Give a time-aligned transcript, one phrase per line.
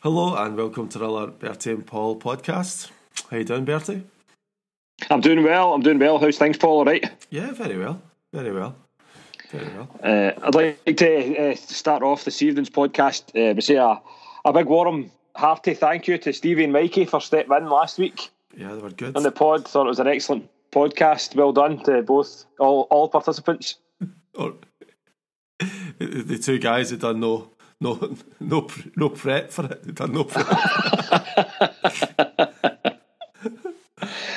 [0.00, 2.90] Hello and welcome to another Bertie and Paul podcast.
[3.30, 4.02] How you doing, Bertie?
[5.10, 5.74] I'm doing well.
[5.74, 6.18] I'm doing well.
[6.18, 6.78] How's things, Paul?
[6.78, 7.04] All right.
[7.30, 8.00] Yeah, very well.
[8.32, 8.76] Very well.
[9.50, 9.88] Very well.
[10.02, 14.00] Uh, I'd like to uh, start off this evening's podcast uh, by saying a,
[14.44, 18.30] a big warm, hearty thank you to Stevie and Mikey for stepping in last week
[18.56, 19.16] Yeah, they were good.
[19.16, 19.66] on the pod.
[19.68, 21.34] Thought it was an excellent podcast.
[21.36, 23.76] Well done to both all all participants.
[24.34, 24.54] Or-
[25.98, 27.48] the, the two guys had done no
[27.80, 29.94] no no no prep for it.
[29.94, 30.46] Done no prep.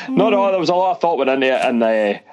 [0.09, 1.87] No, no, there was a lot of thought went into it, and uh,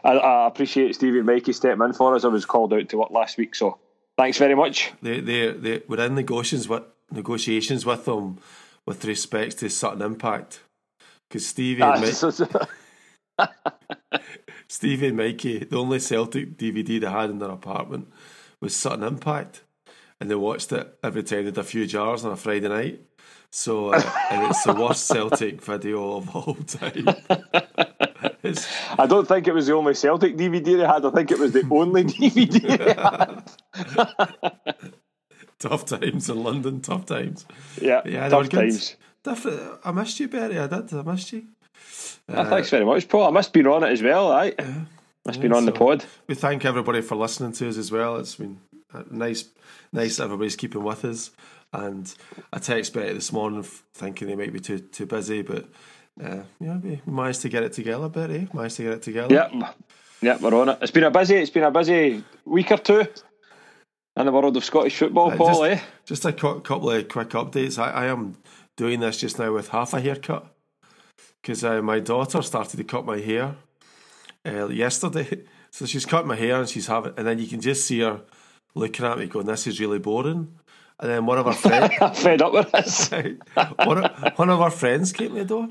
[0.05, 2.25] I, I appreciate Stevie and Mikey stepping in for us.
[2.25, 3.79] I was called out to work last week, so
[4.17, 4.93] thanks very much.
[5.03, 8.39] they they they were in negotiations with negotiations with them
[8.87, 10.61] with respect to Sutton Impact
[11.29, 12.49] because Stevie and Mi- so- so-
[14.69, 18.11] Stevie and Mikey, the only Celtic DVD they had in their apartment
[18.61, 19.63] was Sutton Impact,
[20.21, 23.01] and they watched it every time they had a few jars on a Friday night.
[23.51, 27.09] So, uh, and it's the worst Celtic video of all time.
[28.99, 31.05] I don't think it was the only Celtic DVD they had.
[31.05, 34.71] I think it was the only DVD they had.
[35.59, 37.47] tough times in London, tough times.
[37.81, 38.59] Yeah, Yeah, tough good.
[38.61, 38.97] times.
[39.25, 39.81] Different.
[39.85, 40.59] I missed you, Berry.
[40.59, 40.93] I did.
[40.95, 41.45] I missed you.
[42.29, 43.27] Ah, thanks very much, Paul.
[43.27, 44.59] I must be on it as well, right?
[45.27, 46.05] Must be on the pod.
[46.29, 48.17] We thank everybody for listening to us as well.
[48.17, 48.61] It's been
[48.95, 49.49] uh, nice,
[49.93, 50.17] nice.
[50.19, 51.31] that Everybody's keeping with us.
[51.73, 52.13] And
[52.53, 55.67] I text Betty this morning thinking they might be too too busy, but
[56.23, 58.09] uh, yeah, we managed to get it together.
[58.09, 59.35] Betty managed to get it together.
[59.35, 59.75] Yep,
[60.23, 60.79] yep, we're on it.
[60.81, 61.35] It's been a busy.
[61.35, 63.05] It's been a busy week or two
[64.17, 65.49] in the world of Scottish football, Uh, Paul.
[65.49, 65.81] just, eh?
[66.07, 67.79] just a cou- couple of quick updates.
[67.83, 68.37] I, I am
[68.77, 70.47] doing this just now with half a haircut
[71.43, 73.57] because uh, my daughter started to cut my hair
[74.47, 75.43] uh, yesterday.
[75.71, 78.21] So she's cut my hair and she's having, and then you can just see her
[78.75, 80.55] looking at me going, "This is really boring."
[80.99, 83.11] And then one of our friends, fed up with this.
[83.85, 85.69] one, of, one of our friends came to the door.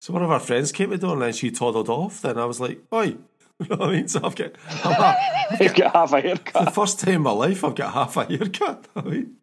[0.00, 2.20] So one of our friends came to the door and then she toddled off.
[2.22, 3.16] Then I was like, "Oi."
[3.60, 4.08] You know what I mean?
[4.08, 4.52] So I've got,
[4.84, 6.22] a- You've got half a
[6.64, 8.88] the first time in my life I've got half a haircut.
[8.96, 9.36] I mean.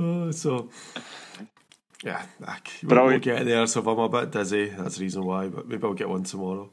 [0.00, 0.68] oh, so
[2.04, 2.48] yeah, we'll,
[2.82, 3.24] we'll Brilliant.
[3.24, 3.66] get there.
[3.66, 5.48] So if I'm a bit dizzy, that's the reason why.
[5.48, 6.70] But maybe I'll get one tomorrow.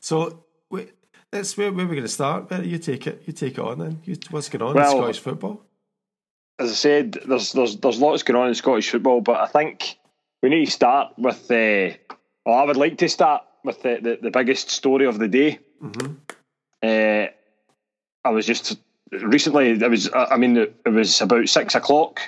[0.00, 0.92] So wait,
[1.30, 2.48] that's where, where we're going to start.
[2.48, 3.22] Better you take it.
[3.26, 4.00] You take it on then.
[4.04, 5.62] You, what's going on Well- in Scottish football?
[6.60, 9.96] As I said, there's there's there's lots going on in Scottish football, but I think
[10.42, 11.48] we need to start with.
[11.48, 11.94] Uh,
[12.44, 15.60] well, I would like to start with the, the, the biggest story of the day.
[15.80, 16.14] Mm-hmm.
[16.82, 17.26] Uh,
[18.24, 18.76] I was just
[19.12, 19.70] recently.
[19.70, 20.10] It was.
[20.10, 22.20] I I mean, it was about six o'clock.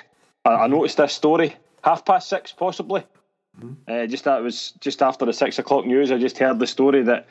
[0.45, 1.53] I, I noticed this story,
[1.83, 3.03] half past six, possibly.
[3.87, 6.11] Uh, just that was just after the six o'clock news.
[6.11, 7.27] I just heard the story that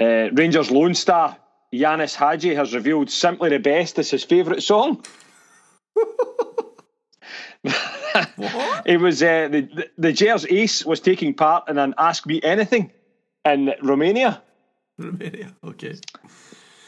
[0.00, 1.36] uh, Rangers Lone Star
[1.72, 5.04] Ianis Hagi has revealed "Simply the Best" as his favourite song.
[8.84, 12.40] It was uh, the, the the Gers Ace was taking part in an Ask Me
[12.42, 12.90] Anything
[13.44, 14.42] in Romania.
[14.98, 15.54] Romania.
[15.64, 15.94] Okay.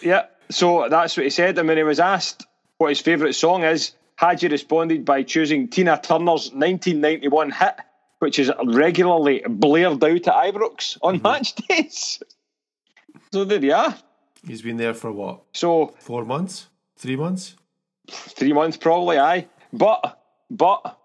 [0.02, 1.58] Yeah, so that's what he said.
[1.58, 2.46] And when he was asked
[2.78, 7.74] what his favourite song is, Hagi responded by choosing Tina Turner's 1991 hit,
[8.20, 11.22] which is regularly blared out at Ibrox on mm-hmm.
[11.22, 12.22] match days.
[13.32, 13.96] So there you are.
[14.46, 15.42] He's been there for what?
[15.52, 16.68] So Four months?
[16.96, 17.56] Three months?
[18.10, 19.48] three months probably, aye.
[19.72, 20.18] But
[20.50, 20.98] but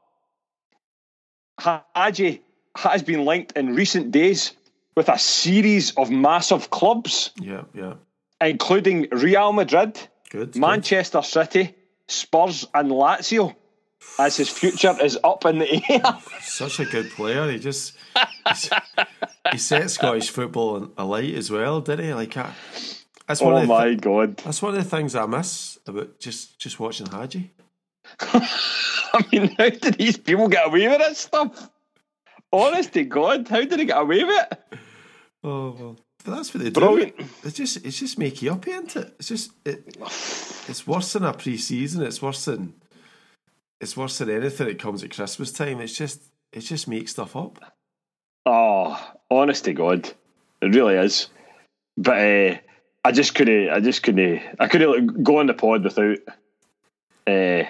[1.60, 2.42] Hagi
[2.76, 4.54] has been linked in recent days
[4.96, 7.94] with a series of massive clubs, Yeah, yeah.
[8.42, 9.96] including Real Madrid,
[10.30, 10.54] Good.
[10.54, 10.56] good.
[10.60, 11.74] Manchester City,
[12.10, 13.56] Spurs, and Lazio,
[14.20, 16.18] as his future is up in the air.
[16.42, 17.50] Such a good player.
[17.52, 17.96] He just
[19.52, 22.14] he set Scottish football alight as well, didn't he?
[22.14, 22.52] Like I,
[23.28, 24.38] that's one oh of the my thi- god!
[24.38, 27.52] that's one of the things I miss about just just watching Hagi.
[28.22, 31.70] I mean, how did these people get away with that stuff?
[32.52, 34.80] Honest to God, how did they get away with it?
[35.44, 36.80] Oh well, but that's what they do.
[36.80, 37.16] Brilliant.
[37.44, 39.16] It's just it's just make you up, ain't it?
[39.20, 39.98] It's just it,
[40.68, 42.04] it's worse than a pre-season.
[42.04, 42.74] It's worse than
[43.80, 45.80] it's worse than anything that comes at Christmas time.
[45.80, 46.22] It's just
[46.52, 47.74] it just makes stuff up.
[48.46, 49.00] Oh,
[49.30, 50.12] honest to God,
[50.62, 51.28] it really is.
[51.98, 52.58] But uh,
[53.06, 53.70] I just couldn't.
[53.70, 54.42] I just couldn't.
[54.60, 56.18] I couldn't go on the pod without
[57.28, 57.64] uh,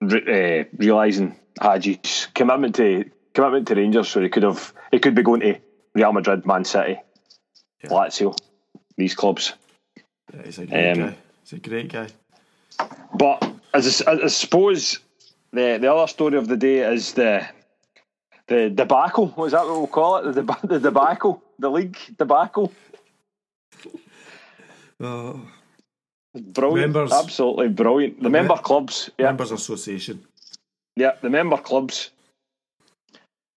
[0.00, 4.08] re- uh, realizing Hagi's commitment to commitment to Rangers.
[4.08, 4.72] So he could have.
[4.92, 5.58] He could be going to
[5.94, 7.00] Real Madrid, Man City,
[7.84, 8.36] Lazio,
[8.96, 9.54] these clubs.
[10.34, 11.16] Yeah, he's a great Um, guy.
[11.42, 12.08] He's a great guy.
[13.14, 14.98] But as I, I suppose
[15.52, 17.46] the the other story of the day is the
[18.46, 19.32] the debacle.
[19.36, 20.32] Was that what we'll call it?
[20.32, 22.72] The, the debacle, the league debacle.
[25.00, 25.40] Oh,
[26.34, 28.20] Brilliant, Members- absolutely brilliant.
[28.22, 30.24] The member clubs, yeah, Members Association.
[30.96, 32.10] Yeah, the member clubs.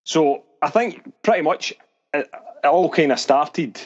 [0.05, 1.71] So I think pretty much
[2.13, 2.29] it,
[2.63, 3.79] it all kind of started.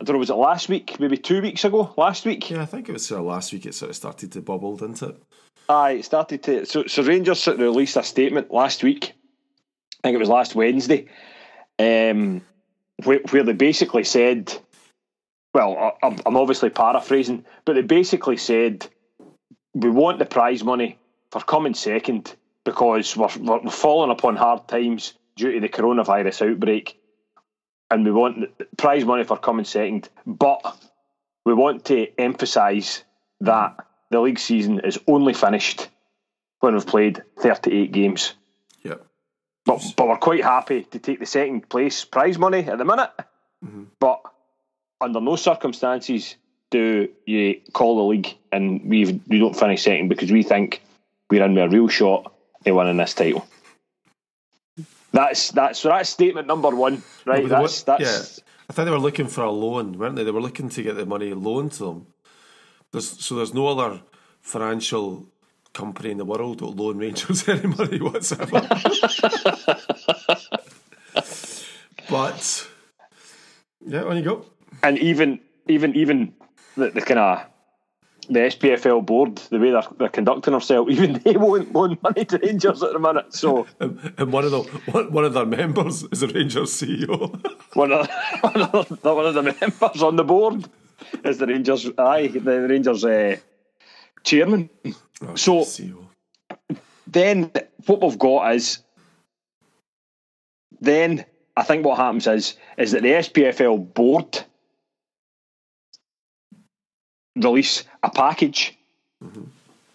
[0.00, 1.00] I don't know, was it last week?
[1.00, 1.92] Maybe two weeks ago?
[1.96, 2.50] Last week?
[2.50, 4.76] Yeah, I think it was sort of last week it sort of started to bubble,
[4.76, 5.20] didn't it?
[5.68, 6.66] Aye, it started to.
[6.66, 9.12] So, so Rangers sort of released a statement last week.
[10.02, 11.06] I think it was last Wednesday,
[11.80, 12.42] um,
[13.02, 14.56] where, where they basically said,
[15.52, 18.86] well, I, I'm obviously paraphrasing, but they basically said,
[19.74, 20.98] we want the prize money
[21.32, 22.34] for coming second
[22.64, 27.00] because we're, we're falling upon hard times due to the coronavirus outbreak.
[27.90, 30.08] And we want prize money for coming second.
[30.26, 30.76] But
[31.44, 33.02] we want to emphasise
[33.40, 33.76] that
[34.10, 35.88] the league season is only finished
[36.60, 38.34] when we've played 38 games.
[38.82, 39.04] Yep.
[39.64, 43.10] But, but we're quite happy to take the second place prize money at the minute.
[43.64, 43.84] Mm-hmm.
[43.98, 44.22] But
[45.00, 46.36] under no circumstances
[46.70, 50.82] do you call the league and we we don't finish second because we think
[51.30, 52.32] we're in with a real shot
[52.66, 53.46] at winning this title.
[55.12, 57.42] That's that's so that's statement number one, right?
[57.42, 58.44] They that's wa- that's yeah.
[58.70, 60.24] I think they were looking for a loan, weren't they?
[60.24, 62.06] They were looking to get the money loaned to them.
[62.92, 64.02] There's, so there's no other
[64.42, 65.26] financial
[65.72, 68.60] company in the world that loan Rangers any money whatsoever.
[72.10, 72.68] but
[73.86, 74.44] yeah, on you go.
[74.82, 76.34] and even even even
[76.76, 77.46] the, the kind of
[78.28, 82.38] the SPFL board, the way they're, they're conducting themselves, even they won't loan money to
[82.38, 83.34] Rangers at the minute.
[83.34, 87.40] So And, and one of the one, one of their members is a Rangers CEO.
[87.74, 88.08] one of
[88.40, 90.68] one of the, one of the members on the board
[91.24, 91.88] is the Rangers.
[91.98, 93.36] Aye, the Rangers uh,
[94.24, 94.70] chairman.
[95.34, 96.04] So CEO.
[97.06, 97.50] then
[97.86, 98.78] what we've got is
[100.80, 101.24] then
[101.56, 104.44] I think what happens is is that the SPFL board
[107.42, 108.76] release a package
[109.22, 109.44] mm-hmm.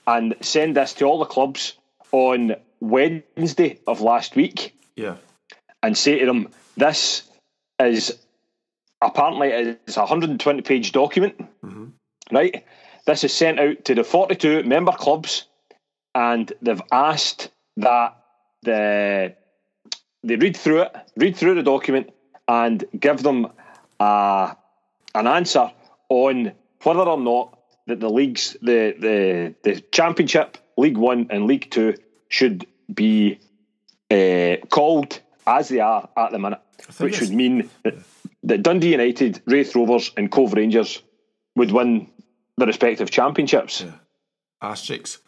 [0.08, 1.78] and send this to all the clubs
[2.12, 4.76] on Wednesday of last week.
[4.96, 5.16] Yeah.
[5.82, 7.24] and say to them this
[7.80, 8.18] is
[9.02, 11.38] apparently it's a 120 page document.
[11.64, 11.86] Mm-hmm.
[12.32, 12.66] Right?
[13.06, 15.46] This is sent out to the 42 member clubs
[16.16, 18.18] and they've asked that
[18.62, 19.36] the
[20.24, 22.12] they read through it read through the document
[22.48, 23.48] and give them
[24.00, 24.56] a,
[25.14, 25.72] an answer
[26.10, 26.54] on
[26.84, 31.96] whether or not that the leagues the the the championship league 1 and league 2
[32.30, 33.40] should be
[34.10, 36.60] uh, called as they are at the minute
[36.98, 37.96] which would mean that,
[38.44, 41.02] that Dundee United, Raith Rovers, and Cove Rangers
[41.56, 42.10] would win
[42.58, 43.86] the respective championships.
[44.62, 45.20] Asterix.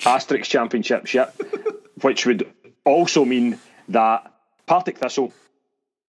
[0.00, 1.34] Asterix championships, yep.
[2.00, 2.52] which would
[2.84, 3.58] also mean
[3.88, 4.32] that
[4.66, 5.32] Partick Thistle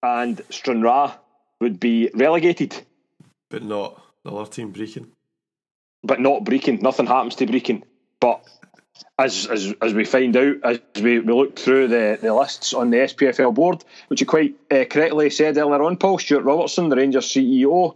[0.01, 1.13] and Stranraer
[1.61, 2.75] would be relegated,
[3.49, 5.07] But not the other team Brechin.
[6.03, 6.81] but not Brechin.
[6.81, 7.83] Nothing happens to Brechin.
[8.19, 8.45] But
[9.19, 12.89] as as as we find out, as we, we look through the, the lists on
[12.89, 16.95] the SPFL board, which you quite uh, correctly said earlier on, Paul Stewart Robertson, the
[16.95, 17.95] Rangers CEO,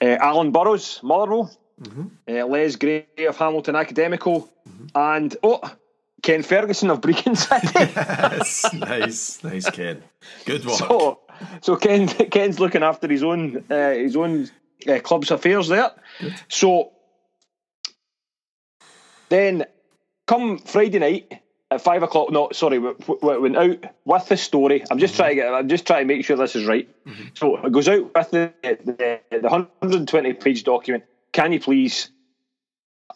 [0.00, 1.50] uh, Alan Burrows, Motherwell,
[2.28, 4.48] uh, Les Gray of Hamilton Academical,
[4.94, 5.60] and oh,
[6.22, 7.72] Ken Ferguson of Brechin City.
[7.74, 10.02] Yes, nice, nice, Ken.
[10.44, 10.78] Good work.
[10.78, 11.20] so,
[11.60, 14.48] so Ken Ken's looking after his own uh, his own
[14.88, 15.90] uh, club's affairs there.
[16.48, 16.92] So
[19.28, 19.64] then,
[20.26, 21.40] come Friday night
[21.70, 22.30] at five o'clock.
[22.30, 24.84] No, sorry, we, we we went out with the story.
[24.90, 25.52] I'm just trying to get.
[25.52, 26.88] I'm just trying to make sure this is right.
[27.34, 31.04] So it goes out with the the, the 120 page document.
[31.32, 32.10] Can you please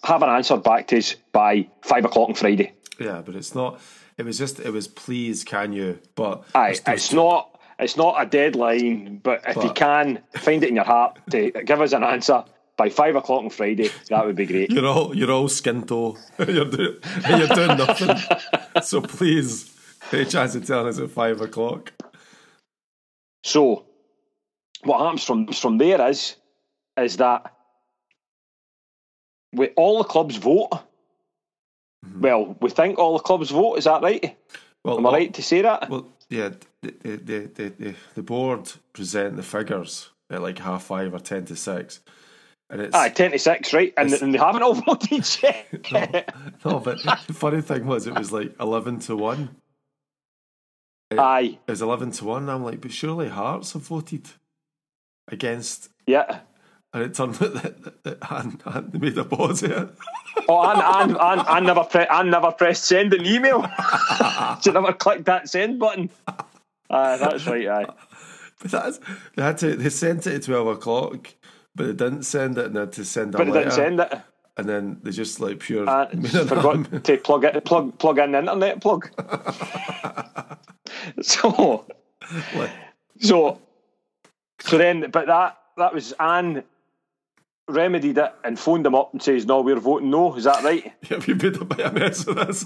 [0.02, 2.73] have an answer back to us by five o'clock on Friday?
[2.99, 3.81] Yeah, but it's not.
[4.19, 4.61] It was just.
[4.61, 6.00] It was please, can you?
[6.14, 7.50] But Aye, it's not
[7.80, 11.80] it's not a deadline, but if you can find it in your heart to give
[11.80, 12.44] us an answer
[12.76, 14.70] by five o'clock on Friday, that would be great.
[14.70, 16.18] You're all you're all skinto.
[16.38, 18.16] you're doing you're doing nothing.
[18.82, 19.75] so please,
[20.12, 21.92] any chance of telling us at five o'clock?
[23.44, 23.87] So,
[24.84, 26.37] what happens from from there is
[26.99, 27.54] is that
[29.52, 30.70] we all the clubs vote.
[32.06, 32.20] Mm-hmm.
[32.20, 33.75] Well, we think all the clubs vote.
[33.76, 34.37] Is that right?
[34.84, 35.90] Well, Am I all- right to say that?
[35.90, 36.50] Well, yeah.
[36.82, 41.44] The the, the, the, the board present the figures at like half five or ten
[41.46, 42.00] to six,
[42.70, 43.92] and it's Aye, ten to six, right?
[43.96, 45.66] And, and they haven't all voted yet.
[46.64, 46.80] no.
[46.80, 49.56] But the funny thing was, it was like eleven to one.
[51.12, 52.42] Aye, It was eleven to one.
[52.42, 54.28] And I'm like, but surely Hearts have voted
[55.28, 56.40] against, yeah.
[56.92, 59.90] And it turned out that, that, that Ann, Ann made a pause here.
[60.49, 63.62] Oh, and and and I never pre- I never pressed send an email.
[64.62, 66.11] she never clicked that send button.
[66.90, 67.68] Aye, that's right.
[67.68, 67.87] Aye.
[68.61, 69.00] But that's
[69.37, 71.32] they had to they sent it at twelve o'clock,
[71.76, 73.64] but they didn't send it, and they had to send a But they letter.
[73.70, 74.20] didn't send it.
[74.56, 75.85] and then they just like pure.
[75.88, 79.09] Uh, forgot to plug it, plug plug in the internet plug.
[81.23, 81.87] so,
[82.52, 82.70] What?
[83.20, 83.61] so,
[84.61, 86.64] so then, but that that was Ann
[87.73, 90.93] remedied it and phoned them up and says, "No, we're voting no." Is that right?
[91.09, 92.65] Yeah, we made a bit of mess of this.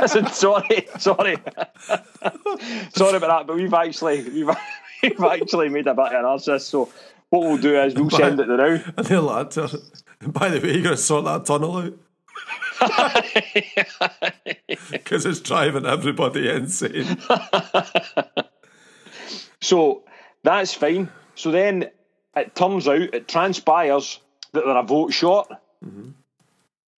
[0.00, 1.36] Listen, sorry, sorry,
[2.94, 3.44] sorry about that.
[3.46, 4.50] But we've actually we've,
[5.02, 6.66] we've actually made a bit of analysis.
[6.66, 6.90] So
[7.30, 8.82] what we'll do is we'll send it to now.
[8.96, 9.56] and like,
[10.20, 11.94] and by the way, you're going to sort that tunnel out.
[14.90, 17.18] Because it's driving everybody insane.
[19.60, 20.04] So
[20.42, 21.10] that's fine.
[21.34, 21.90] So then
[22.38, 24.20] it turns out, it transpires
[24.52, 25.48] that they're a vote short.
[25.84, 26.10] Mm-hmm.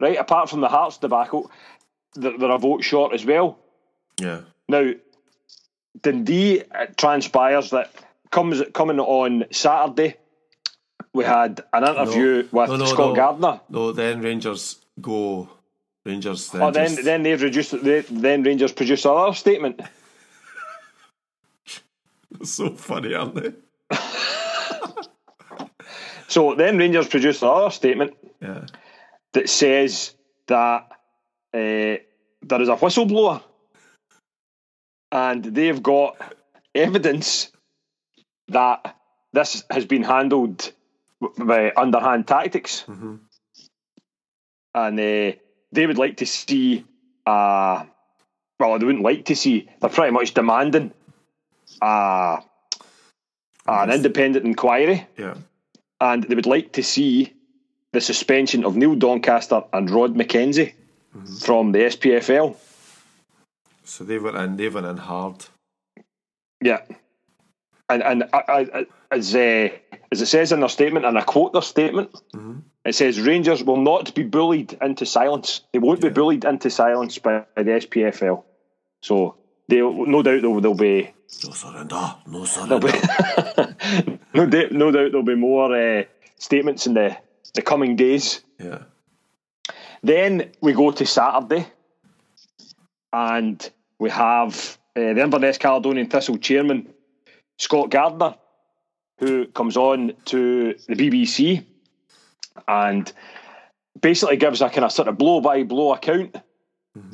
[0.01, 1.51] Right, apart from the Hearts debacle,
[2.15, 3.59] that they're a vote short as well.
[4.19, 4.41] Yeah.
[4.69, 4.93] Now,
[6.01, 7.93] Dundee, it transpires that
[8.31, 10.17] comes coming on Saturday,
[11.13, 13.15] we had an interview with No, no, Scott no.
[13.15, 13.61] Gardiner.
[13.69, 15.49] No, then Rangers go.
[16.05, 16.63] Rangers oh, then.
[16.63, 17.83] Oh, then just- then they've reduced.
[17.83, 19.81] They, then Rangers produce another statement.
[22.45, 23.53] so funny, aren't they?
[26.31, 28.67] So then Rangers produce another statement Yeah.
[29.33, 30.15] that says
[30.47, 30.89] that
[31.53, 31.97] uh,
[32.49, 33.43] there is a whistleblower
[35.11, 36.17] and they've got
[36.73, 37.51] evidence
[38.49, 38.97] that
[39.33, 40.73] this has been handled
[41.37, 42.85] by underhand tactics.
[44.73, 45.33] And uh,
[45.73, 46.85] they would like to see,
[47.27, 47.85] uh,
[48.61, 50.93] well, they wouldn't like to see, they're pretty much demanding
[51.83, 52.37] uh,
[53.67, 55.35] an independent inquiry Yeah.
[56.01, 57.33] And they would like to see
[57.93, 60.75] the suspension of Neil Doncaster and Rod McKenzie
[61.43, 62.57] from the SPFL.
[63.85, 64.57] So they went in.
[64.57, 65.47] They went in hard.
[66.63, 66.83] Yeah,
[67.89, 69.69] and and I, I, as uh,
[70.13, 72.15] as it says in their statement, and I quote their statement,
[72.85, 75.63] it says Rangers will not be bullied into silence.
[75.73, 78.45] They won't be bullied into silence by the SPFL.
[79.03, 79.37] So
[79.69, 81.13] they no doubt they'll, they'll be
[81.45, 82.15] No surrender.
[82.27, 83.77] No There'll surrender.
[83.77, 86.05] be no, doubt, no doubt there'll be more uh,
[86.37, 87.17] statements in the,
[87.55, 88.43] the coming days.
[88.59, 88.83] yeah.
[90.03, 91.67] Then we go to Saturday,
[93.13, 96.89] and we have uh, the Inverness Caledonian Thistle chairman
[97.59, 98.35] Scott Gardiner,
[99.19, 101.65] who comes on to the BBC
[102.67, 103.13] and
[104.01, 106.35] basically gives a kind of sort of blow by blow account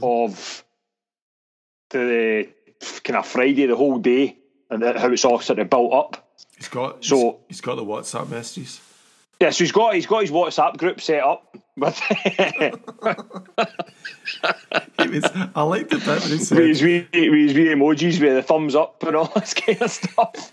[0.03, 0.65] of
[1.91, 2.49] the
[3.05, 4.39] kind of Friday, the whole day,
[4.71, 6.29] and how it's all sort of built up.
[6.57, 7.05] He's got.
[7.05, 8.81] So- he's got the WhatsApp messages.
[9.41, 12.01] Yeah, so he's got he's got his WhatsApp group set up with
[14.99, 18.21] was, I like the bit when he with said his wee, with his wee emojis
[18.21, 20.53] with the thumbs up and all this kind of stuff.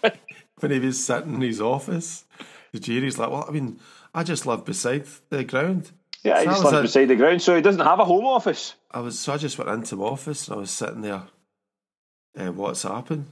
[0.60, 2.26] when he was sitting in his office.
[2.72, 3.80] The jury's like, well, I mean,
[4.14, 5.92] I just live beside the ground.
[6.24, 8.26] Yeah, he So I just lives beside the ground, so he doesn't have a home
[8.26, 8.74] office.
[8.92, 11.24] I was so I just went into my office and I was sitting there,
[12.38, 12.52] uh,
[12.84, 13.26] happened?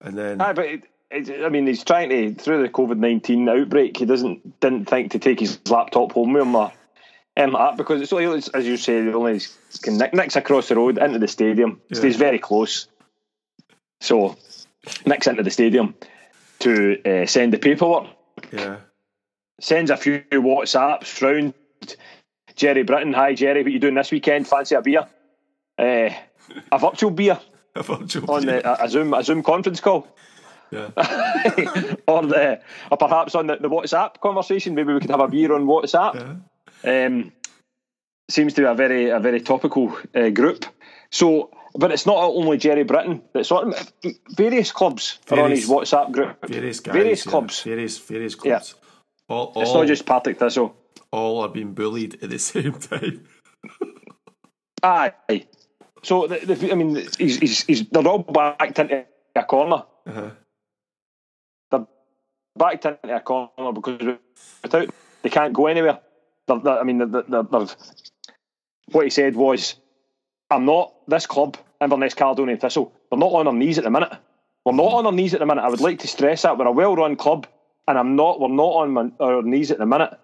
[0.00, 3.48] and then Aye, but it, it, I mean, he's trying to through the COVID nineteen
[3.48, 3.96] outbreak.
[3.96, 6.72] He doesn't didn't think to take his laptop home with him or
[7.36, 9.40] um, that because it's only as you say, it only
[9.82, 11.80] can nick, nicks across the road into the stadium.
[11.92, 12.88] Stays very close,
[14.00, 14.36] so
[15.06, 15.94] nicks into the stadium
[16.60, 18.08] to uh, send the paperwork.
[18.52, 18.76] yeah,
[19.60, 21.54] Sends a few WhatsApps round.
[22.56, 24.46] Gerry Britton, hi Gerry, what you doing this weekend?
[24.46, 25.06] Fancy a beer?
[25.78, 26.10] Uh,
[26.70, 27.38] a virtual beer
[28.28, 30.06] on the, a, a Zoom a Zoom conference call.
[30.70, 30.86] yeah,
[32.06, 32.60] or the
[32.90, 34.74] or perhaps on the, the WhatsApp conversation.
[34.74, 36.14] Maybe we could have a beer on WhatsApp.
[36.84, 37.06] yeah.
[37.06, 37.32] Um,
[38.30, 40.64] seems to be a very a very topical uh, group.
[41.10, 43.22] So, but it's not only Gerry Britton.
[43.34, 43.74] It's on
[44.36, 46.46] various clubs are on his Various- WhatsApp group.
[46.48, 47.30] Various guys, various yeah.
[47.30, 47.62] clubs.
[47.62, 48.74] various various clubs.
[49.28, 50.74] All, It's not just Partick Thistle.
[51.12, 53.26] all are being bullied at the same time.
[54.82, 55.12] Aye.
[56.02, 59.04] So the, the, I mean, he's, he's, he's they're all backed into
[59.36, 59.84] a corner.
[60.06, 60.30] Uh-huh.
[61.70, 61.86] They're
[62.56, 64.18] backed into a corner because
[64.62, 64.88] without
[65.22, 66.00] they can't go anywhere.
[66.46, 67.66] They're, they're, I mean, they're,
[68.92, 69.76] what he said was,
[70.50, 72.92] "I'm not this club, Inverness Caledonian Thistle.
[73.10, 74.12] They're not on their knees at the minute.
[74.64, 75.62] We're not on our knees at the minute.
[75.62, 77.46] I would like to stress that we're a well-run club,
[77.88, 78.40] and I'm not.
[78.40, 80.18] We're not on my, our knees at the minute,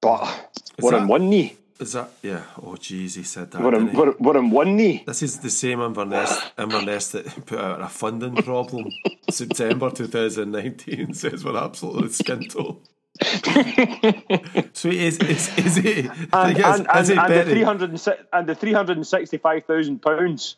[0.00, 1.56] but we're on one knee.
[1.78, 2.42] Is that yeah?
[2.62, 3.60] Oh jeez, he said that.
[3.60, 5.04] We're on, we're, we're on one knee.
[5.06, 8.90] This is the same Inverness, Inverness that put out a funding problem
[9.30, 12.78] September 2019 says we're absolutely skinto.
[14.72, 16.06] so is is is it?
[16.32, 18.00] and, is, and, and, is it and the three hundred
[18.32, 20.56] and the three hundred and sixty-five thousand pounds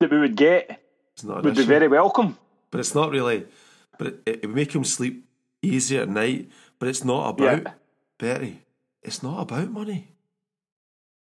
[0.00, 0.80] that we would get
[1.14, 2.36] It's not an would be very welcome.
[2.70, 3.46] but it's not really.
[3.98, 5.26] But it, it would make him sleep
[5.62, 6.50] easier at night.
[6.78, 7.72] But it's not about Yeah.
[8.18, 8.62] Betty.
[9.02, 10.08] it's not about money.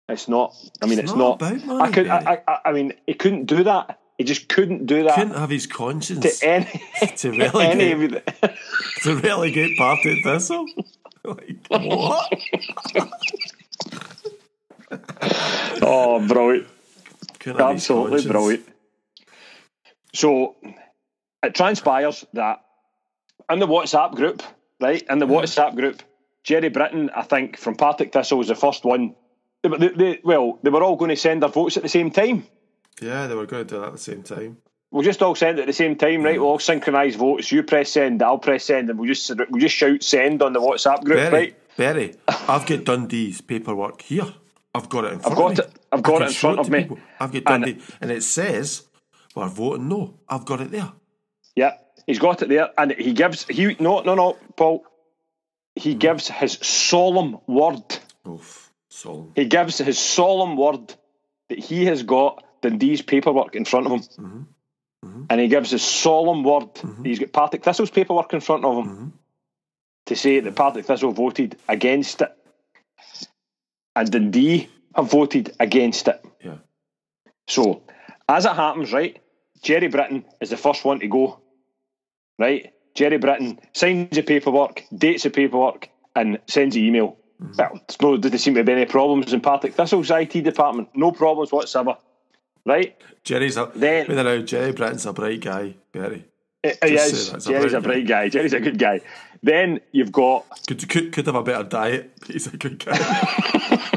[0.09, 0.53] It's not.
[0.81, 1.51] I mean, It's it's, not not.
[1.51, 2.07] about money, I could.
[2.07, 3.99] I, I, I mean, he couldn't do that.
[4.17, 6.65] He just couldn't do that Couldn't have his conscience to any
[7.17, 8.53] to any relegate, of the-
[9.03, 10.65] to relegate Partick Thistle.
[11.23, 12.31] Like, what?
[15.81, 16.67] Oh, brilliant!
[17.39, 18.67] Couldn't Absolutely brilliant.
[20.13, 20.55] So
[21.41, 22.61] it transpires that
[23.49, 24.43] in the WhatsApp group,
[24.79, 25.01] right?
[25.09, 26.03] In the WhatsApp group,
[26.43, 29.15] Gerry Britton, I think, from Partick Thistle was the first one.
[29.63, 32.11] They, they, they- well, they were all going to send their votes at the same
[32.11, 32.45] time.
[33.01, 34.57] Yeah, they were going to do that at the same time.
[34.91, 36.39] We'll just all send it at the same time, right?
[36.39, 37.51] We'll all synchronise votes.
[37.51, 40.59] You press send, I'll press send, and we'll just we'll just shout send on the
[40.59, 41.55] WhatsApp group, Barry, right?
[41.77, 44.31] Barry, I've got Dundee's paperwork here.
[44.75, 45.63] I've got it in front got of me.
[45.63, 46.81] it- I've got it in front of me.
[46.81, 46.99] people.
[47.19, 48.83] I've got And- Dundee, and it says
[49.35, 50.13] we're voting no.
[50.29, 50.91] I've got it there.
[51.55, 54.85] Yeah, he's got it there, and he gives he no no no Paul.
[55.75, 55.97] He hmm.
[55.99, 57.81] gives his solemn word.
[58.27, 59.31] Oof, solemn.
[59.35, 60.93] He gives his solemn word
[61.49, 63.99] that he has got Dundee's paperwork in front of him.
[64.01, 65.23] Mm-hmm.
[65.29, 68.77] And he gives his solemn word that he's got Partick Thistle's paperwork in front of
[68.77, 69.07] him Mm-hmm.
[70.05, 72.31] to say that Partick Thistle voted against it.
[73.95, 76.23] And Dundee have voted against it.
[76.43, 76.57] Yeah.
[77.47, 77.83] So,
[78.27, 79.21] as it happens, right,
[79.61, 81.39] Gerry Britton is the first one to go.
[82.39, 82.73] Right?
[82.95, 87.17] Gerry Britton signs the paperwork, dates the paperwork, and sends the email.
[87.43, 87.57] Mm.
[87.57, 90.89] Well, there's no, doesn't seem to be any problems in Partick Thistle's IT department.
[90.95, 91.97] No problems whatsoever.
[92.65, 92.95] Right?
[93.23, 96.25] Gerry's a Then- a minute, Gerry Britton's a bright guy, Barry.
[96.63, 97.27] He uh, uh, is.
[97.27, 98.29] say that's a Gerry's a bright bright guy.
[98.29, 99.01] Gerry's a good guy.
[99.41, 102.97] Then you've got Could could could have a better diet, but he's a good guy.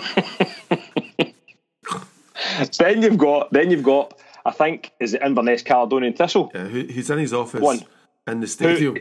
[2.79, 6.51] then you've got then you've got I think is it Inverness Caledonian Thistle.
[6.53, 7.85] yeah, who, he's in his office One.
[8.27, 8.97] in the stadium.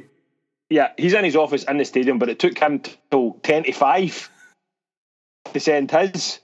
[0.70, 3.72] Yeah, he's in his office in the stadium, but it took him till ten to
[3.72, 4.30] five
[5.56, 6.40] to send his.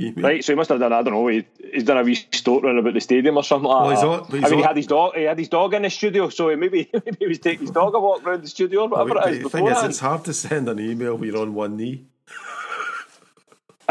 [0.00, 0.24] email.
[0.24, 1.26] Right, so he must have done I don't know.
[1.28, 4.28] He, he's done a wee stoat run about the stadium or something like Well, he's
[4.30, 5.14] but he's I mean, he had his dog.
[5.14, 7.94] He had his dog in the studio, so maybe maybe he was taking his dog
[7.94, 9.42] a walk around the studio or whatever it is.
[9.42, 12.06] the thing is, it's hard to send an email when you're on one knee.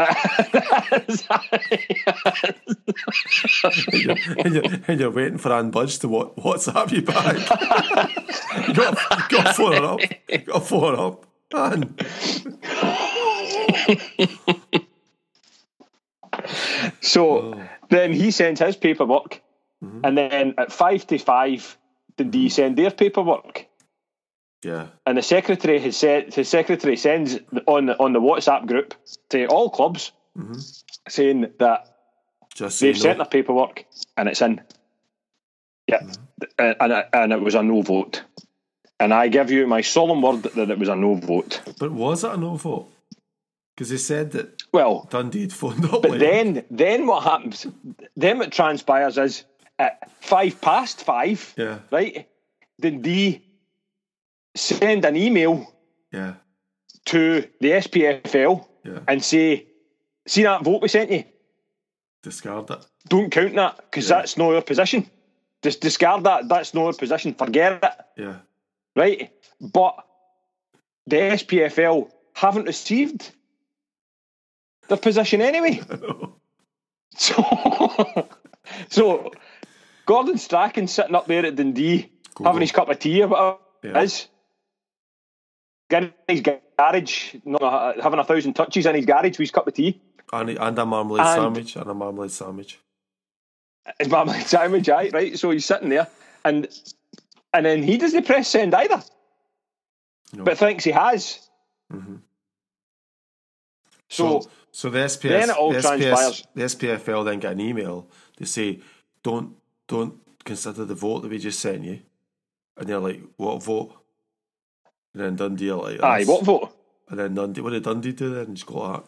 [0.00, 1.20] and,
[3.92, 7.36] you're, and, you're, and you're waiting for Ann Budge to what, WhatsApp you back.
[8.68, 8.96] you got,
[9.28, 10.00] got to phone her up.
[10.46, 11.26] got to phone her up.
[11.52, 11.94] Ann.
[17.00, 17.62] So Oh.
[17.88, 19.42] then he sends his paperwork,
[19.82, 20.00] Mm-hmm.
[20.04, 21.76] and then at five to five,
[22.18, 23.66] Dundee send their paperwork.
[24.62, 24.88] Yeah.
[25.06, 28.94] And the secretary has said his secretary sends on the, on the WhatsApp group
[29.30, 30.58] to all clubs Mm-hmm.
[31.08, 31.86] saying that
[32.54, 33.84] Just so they've sent their paperwork
[34.16, 34.60] and it's in.
[35.88, 36.62] Yeah, Mm-hmm.
[36.82, 38.22] And and it was a no vote.
[39.00, 41.60] And I give you my solemn word that it was a no vote.
[41.78, 42.86] But was it a no vote?
[43.80, 46.02] Because they said that Well, Dundee had phoned up.
[46.02, 46.18] But later.
[46.18, 47.66] then, then what happens?
[48.14, 49.44] Then what transpires is
[49.78, 51.78] at five past five, Yeah.
[51.90, 52.28] right?
[52.78, 53.40] Dundee
[54.54, 55.72] send an email
[56.12, 56.34] Yeah.
[57.06, 58.98] to the SPFL Yeah.
[59.08, 59.66] and say,
[60.26, 61.24] "See that vote we sent you?
[62.22, 62.86] Discard it.
[63.08, 64.16] Don't count that because Yeah.
[64.18, 65.10] that's not our position.
[65.62, 66.48] Just discard that.
[66.50, 67.32] That's not our position.
[67.32, 68.40] Forget it, Yeah.
[68.94, 69.94] right?" But
[71.06, 73.30] the SPFL haven't received
[74.90, 75.80] their position anyway.
[77.16, 77.42] So,
[78.88, 79.32] so
[80.06, 83.56] Gordon Strachan sitting up there at Dundee Go, having his cup of tea or whatever
[83.82, 83.98] Yeah.
[83.98, 84.28] it is.
[85.90, 89.74] Getting his garage, not having a thousand touches in his garage with his cup of
[89.74, 90.00] tea.
[90.32, 91.76] And, and a marmalade And- sandwich.
[91.76, 92.78] And a marmalade sandwich.
[93.98, 95.36] His marmalade sandwich, aye, right?
[95.38, 96.06] So he's sitting there
[96.44, 96.68] and
[97.52, 99.02] and then he doesn't press send either.
[100.32, 100.44] No.
[100.44, 101.40] But thinks he has.
[101.92, 102.20] Mhm.
[104.10, 107.60] So, So, so the SPS, then it all the, SPS the SPFL then get an
[107.60, 108.80] email to say,
[109.22, 109.56] don't
[109.88, 112.00] don't consider the vote that we just sent you.
[112.76, 113.92] And they're like, what vote?
[115.14, 116.70] And then Dundee are like, aye, what vote?
[117.08, 118.54] And then Dundee, what did Dundee do then?
[118.54, 119.04] Just go like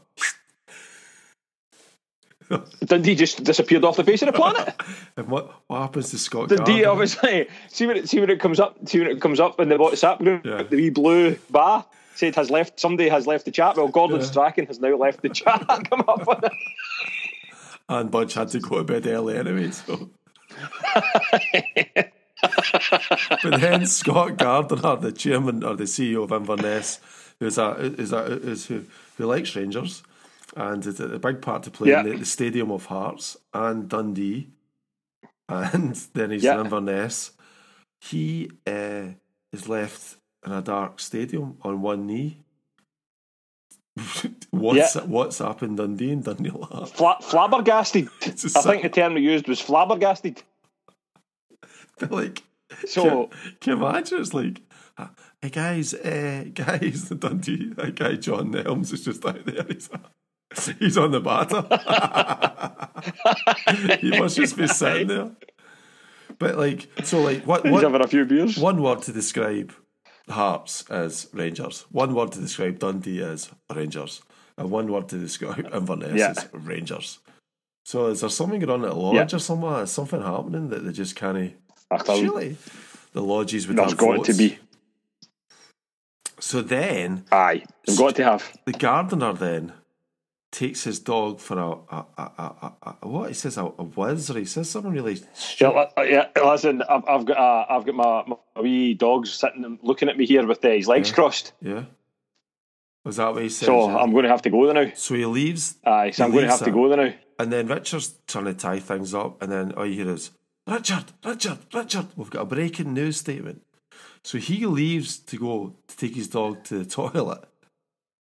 [2.85, 4.75] Dundee just disappeared off the face of the planet.
[5.17, 6.89] And what what happens to Scott The D Gardiner?
[6.89, 9.69] obviously see when it see when it comes up see when it comes up in
[9.69, 10.63] the WhatsApp group Yeah.
[10.63, 11.85] the wee blue bar
[12.15, 13.77] said has left somebody has left the chat.
[13.77, 14.27] Well Gordon Yeah.
[14.27, 15.65] Strachan has now left the chat.
[15.91, 16.53] Come up with it.
[17.89, 20.11] And Budge had to go to bed early anyway, so.
[23.43, 27.01] but then Scott Gardiner, the chairman or the CEO of Inverness,
[27.41, 28.85] who's a is a is who
[29.17, 30.03] who likes Rangers,
[30.57, 32.01] and is a big part to play Yeah.
[32.01, 34.49] in the, the Stadium of Hearts and Dundee,
[35.49, 36.55] and then he's Yeah.
[36.55, 37.33] in Inverness.
[38.01, 39.09] He uh,
[39.53, 42.39] is left in a dark stadium on one knee,
[44.51, 45.03] what's Yeah.
[45.03, 46.51] what's happened Dundee and Dundee.
[46.95, 48.09] Fla- flabbergasted.
[48.23, 50.43] I think the term they used was flabbergasted.
[52.11, 52.43] like
[52.87, 53.29] So can,
[53.61, 54.63] can you imagine it's like
[54.99, 55.09] uh,
[55.43, 59.89] hey guys uh, guys the Dundee that guy John Nelms is just out there he's,
[60.79, 61.63] he's on the batter
[64.01, 65.31] he must just be sitting there
[66.39, 68.57] but like so like what he's what having a few beers.
[68.59, 69.73] one word to describe
[70.29, 74.23] Hearts as Rangers one word to describe Dundee as Rangers
[74.57, 76.31] and one word to describe Inverness Yeah.
[76.37, 77.19] as Rangers
[77.85, 80.85] so is there something going on at the lodge or something is something happening that
[80.85, 81.55] they just can't
[82.07, 82.57] Surely
[83.13, 84.29] the lodges would there's have got votes.
[84.29, 84.59] to be.
[86.41, 88.53] So then Aye, they've got to have.
[88.65, 89.73] the gardener then
[90.53, 92.23] takes his dog for a, a, a,
[92.83, 95.89] a, a, what he says a, a whiz or he says something really Yeah, stupid.
[95.99, 99.79] uh, yeah, listen, I've, I've got uh, I've got my, my wee dogs sitting and
[99.83, 101.53] looking at me here with uh, his legs crossed.
[101.61, 101.85] Yeah.
[103.05, 103.67] Was that what he said?
[103.67, 103.97] So yeah?
[103.97, 104.93] I'm going to have to go there now.
[104.95, 107.15] so he leaves Aye, so I'm going to have to go there now.
[107.39, 110.31] and then Richard's trying to tie things up and then all you hear is
[110.67, 112.07] Richard, Richard, Richard.
[112.15, 113.63] We've got a breaking news statement.
[114.23, 117.43] So he leaves to go to take his dog to the toilet.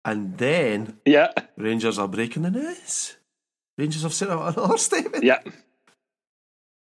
[0.05, 3.17] And then Yeah, Rangers are breaking the news.
[3.79, 5.41] Rangers have sent out another statement yeah,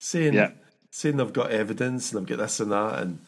[0.01, 0.51] saying Yeah.
[0.91, 2.99] saying they've got evidence and they've got this and that.
[3.03, 3.19] And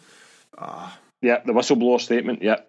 [0.58, 1.40] ah, yeah.
[1.44, 2.42] The whistleblower statement.
[2.42, 2.60] Yeah,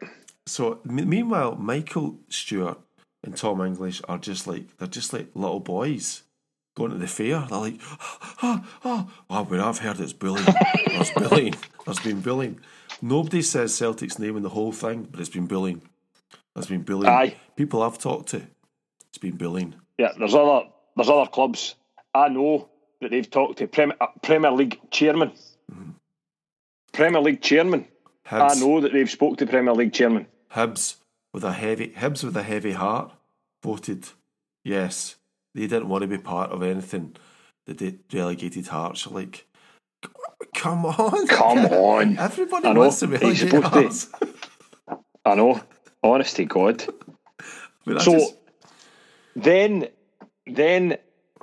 [0.47, 2.79] so, me- meanwhile, Michael Stewart
[3.23, 6.23] and Tom English are just like they're just like little boys
[6.77, 7.45] going to the fair.
[7.49, 7.79] They're like,
[8.43, 10.45] oh, oh, oh when I've heard it's bullying,
[10.87, 12.59] there's bullying, there's been bullying.
[13.01, 15.81] Nobody says Celtic's name in the whole thing, but it's been bullying.
[16.55, 17.11] There's been bullying.
[17.11, 17.35] Aye.
[17.55, 18.41] People I've talked to,
[19.09, 19.75] it's been bullying.
[19.97, 20.11] yeah.
[20.17, 21.75] There's other there's other clubs.
[22.13, 22.69] I know
[23.01, 25.33] that they've talked to Premier, uh, Premier League chairman.
[26.93, 27.87] Premier League chairman.
[28.31, 30.27] I know that they've spoke to Premier League chairman.
[30.53, 30.95] Hibs
[31.33, 33.11] with a heavy Hibs with a heavy heart
[33.63, 34.07] voted
[34.63, 35.15] yes.
[35.53, 37.15] They didn't want to be part of anything
[37.65, 39.07] that they relegated Hearts.
[39.07, 39.45] Like,
[40.53, 42.17] come on, Come on.
[42.17, 42.79] Everybody I know.
[42.81, 44.07] wants to relegate to-
[45.25, 45.61] I know.
[46.13, 46.83] Honest to God.
[47.87, 48.35] I So just-
[49.35, 49.87] then,
[50.47, 50.97] then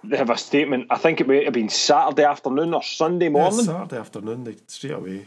[0.05, 0.87] they have a statement.
[0.91, 4.57] I think it might have been Saturday afternoon or Sunday yeah, morning, Saturday afternoon, they
[4.67, 5.27] straight away.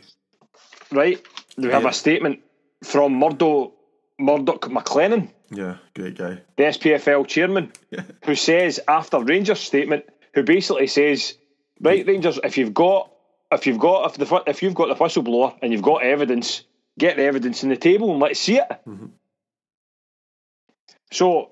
[0.91, 1.21] right?
[1.57, 1.89] They have Yeah.
[1.89, 2.39] a statement
[2.83, 3.73] from Murdo
[4.17, 6.37] Murdoch MacLennan, Yeah, great guy.
[6.57, 7.71] the SPFL chairman,
[8.25, 11.37] who says after Rangers statement, who basically says,
[11.81, 13.11] right, Rangers, if you've got
[13.51, 16.63] if you've got if the if you've got the whistleblower and you've got evidence,
[16.97, 18.67] get the evidence in the table and let's see it.
[18.87, 19.05] Mm-hmm.
[21.11, 21.51] So,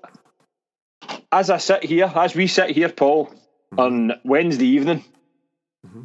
[1.30, 3.80] as I sit here, as we sit here, Paul, mm-hmm.
[3.80, 5.04] on Wednesday evening,
[5.86, 6.02] mm-hmm.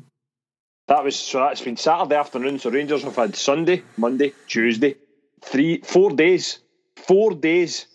[0.88, 2.60] that was so that's been Saturday afternoon.
[2.60, 4.96] So Rangers have had Sunday, Monday, Tuesday,
[5.42, 6.60] three, four days,
[6.96, 7.86] four days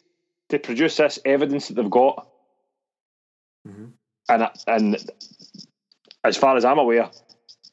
[0.50, 2.28] to produce this evidence that they've got,
[3.66, 3.86] mm-hmm.
[4.28, 5.10] and and
[6.22, 7.10] as far as I'm aware,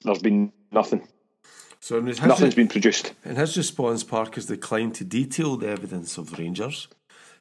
[0.03, 1.07] there's been nothing.
[1.79, 3.13] So Nothing's been produced.
[3.25, 6.87] in his response, Park has declined to detail the evidence of Rangers.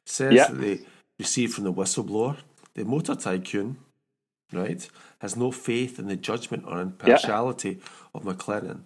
[0.05, 0.47] Says Yeah.
[0.47, 0.79] that they
[1.19, 2.37] received from the whistleblower,
[2.73, 3.77] the motor tycoon,
[4.51, 4.87] right,
[5.19, 7.79] has no faith in the judgment or impartiality
[8.13, 8.83] of MacLennan.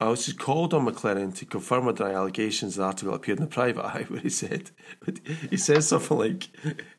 [0.00, 2.74] I was just called on MacLennan to confirm or deny allegations.
[2.74, 4.70] The article appeared in the private eye where he said
[5.48, 6.48] he says something like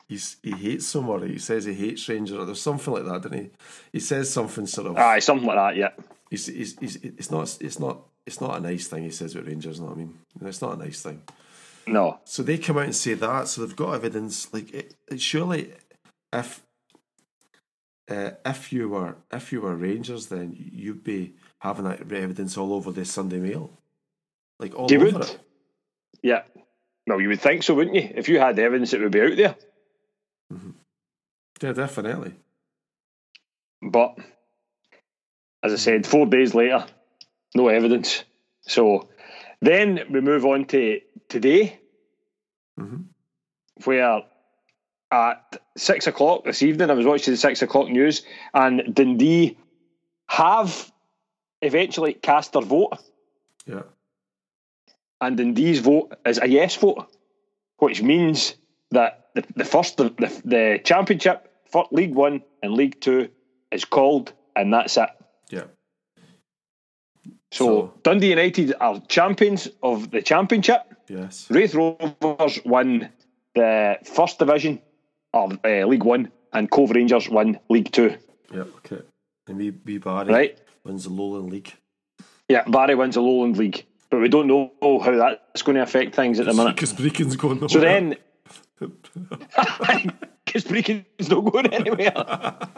[0.08, 1.32] he's, he hates somebody.
[1.34, 2.36] He says he hates Rangers.
[2.38, 3.50] Or there's something like that, didn't he?
[3.92, 4.96] He says something sort of.
[4.96, 5.76] Aye, something like that.
[5.76, 5.90] Yeah,
[6.30, 9.04] He's, he's, he's, it's not it's not it's not a nice thing.
[9.04, 9.76] He says about Rangers.
[9.76, 10.18] You know what I mean?
[10.40, 11.22] It's not a nice thing.
[11.86, 13.48] No, So they come out and say that.
[13.48, 14.52] So they've got evidence.
[14.52, 15.72] Like it, it surely,
[16.32, 16.62] if
[18.10, 22.72] uh, if you were if you were Rangers, then you'd be having that evidence all
[22.74, 23.70] over the Sunday Mail,
[24.58, 25.22] like all you over would.
[25.22, 25.38] it.
[26.22, 26.42] Yeah,
[27.06, 28.10] well, you would think so, wouldn't you?
[28.14, 29.56] If you had the evidence, it would be out there.
[30.52, 30.70] Mm-hmm.
[31.62, 32.34] Yeah, definitely.
[33.82, 34.16] But
[35.62, 36.86] as I said, four days later,
[37.54, 38.24] no evidence.
[38.62, 39.08] So
[39.60, 41.78] then we move on to today,
[42.78, 43.02] mm-hmm.
[43.84, 44.22] where
[45.10, 48.22] at six o'clock this evening, I was watching the six o'clock news,
[48.54, 49.56] and Dundee
[50.28, 50.90] have
[51.62, 52.98] eventually cast their vote,
[53.66, 53.82] Yeah,
[55.20, 57.06] and Dundee's vote is a yes vote,
[57.78, 58.54] which means
[58.90, 63.28] that the, the first the, the, the championship for League One and League Two
[63.70, 65.08] is called, and that's it.
[65.50, 65.64] yeah.
[67.52, 70.82] So, So- Dundee United are champions of the championship.
[71.08, 71.46] Yes.
[71.50, 73.10] Raith Rovers won
[73.54, 74.80] the first division
[75.32, 78.16] of uh, League One, and Cove Rangers won League Two.
[78.52, 78.64] Yeah.
[78.78, 79.00] Okay.
[79.48, 80.58] And we, we Barry Right?
[80.84, 81.72] wins the Lowland League.
[82.48, 83.84] Yeah, Barry wins the Lowland League.
[84.10, 86.74] but we don't know how that's going to affect things at the minute.
[86.76, 87.68] Because Brechin's going nowhere.
[87.68, 88.16] So then,
[90.44, 92.56] because Brechin's not going anywhere.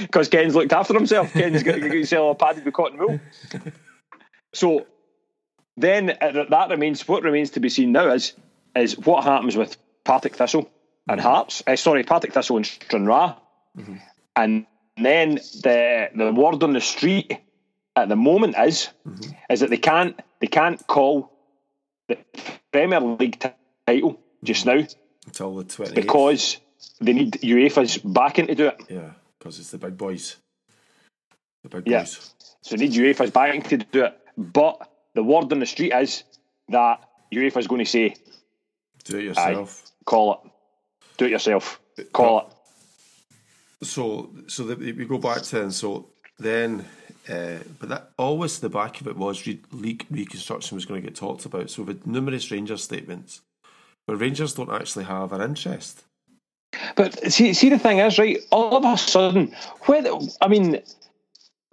[0.00, 1.32] Because Ken's looked after himself.
[1.32, 3.20] Ken's got, got himself a padded with cotton wool.
[4.54, 4.86] So
[5.76, 7.06] then uh, that remains.
[7.08, 8.32] What remains to be seen now is
[8.76, 10.70] is what happens with Partick Thistle
[11.08, 11.62] and Hearts.
[11.66, 13.36] Uh, sorry, Partick Thistle and Stranraer,
[13.78, 13.96] Mm-hmm.
[14.36, 17.36] and then the the word on the street
[17.94, 19.32] at the moment is Mm-hmm.
[19.50, 21.30] is that they can't they can't call
[22.08, 22.16] the
[22.72, 23.38] Premier League
[23.86, 24.80] title just Mm-hmm.
[24.80, 24.86] now
[25.26, 25.94] Until the 28th.
[25.94, 26.56] because
[27.00, 28.80] they need UEFA's backing to do it.
[28.88, 30.36] Yeah, because it's the big boys.
[31.64, 32.00] The big Yeah.
[32.00, 32.32] boys.
[32.62, 34.18] So they need UEFA's backing to do it.
[34.38, 36.22] But the word on the street is
[36.68, 37.00] that
[37.32, 38.14] UEFA is going to say,
[39.04, 39.90] Do it yourself.
[40.04, 40.50] call it.
[41.16, 41.80] Do it yourself.
[42.12, 43.86] Call it.
[43.86, 45.70] So, so that we go back to then.
[45.70, 46.06] So
[46.38, 46.84] then,
[47.28, 51.06] uh, but that always the back of it was re- league reconstruction was going to
[51.06, 51.70] get talked about.
[51.70, 53.40] So with numerous Rangers statements,
[54.06, 56.04] but Rangers don't actually have an interest.
[56.94, 58.38] But see, see, the thing is, right?
[58.50, 60.06] All of a sudden, when
[60.42, 60.82] I mean,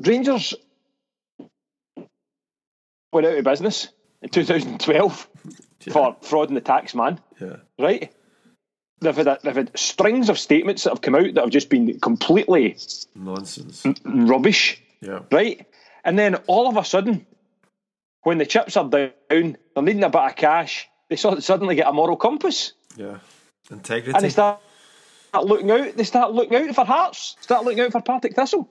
[0.05, 0.53] Rangers
[3.13, 3.89] went out of business
[4.21, 5.29] in 2012
[5.91, 8.11] for fraud in the tax man, Yeah, right?
[9.01, 11.69] They've had, a, they've had strings of statements that have come out that have just
[11.69, 12.77] been completely
[13.15, 13.85] nonsense.
[14.05, 15.65] rubbish, Yeah, right?
[16.05, 17.25] And then all of a sudden,
[18.21, 20.87] when the chips are down, they're needing a bit of cash.
[21.09, 23.17] They sort of suddenly get a moral compass, yeah.
[23.69, 24.15] Integrity.
[24.15, 24.59] and they start,
[25.29, 25.95] start looking out.
[25.97, 27.35] They start looking out for Hearts.
[27.41, 28.69] Start looking out for Partick Thistle.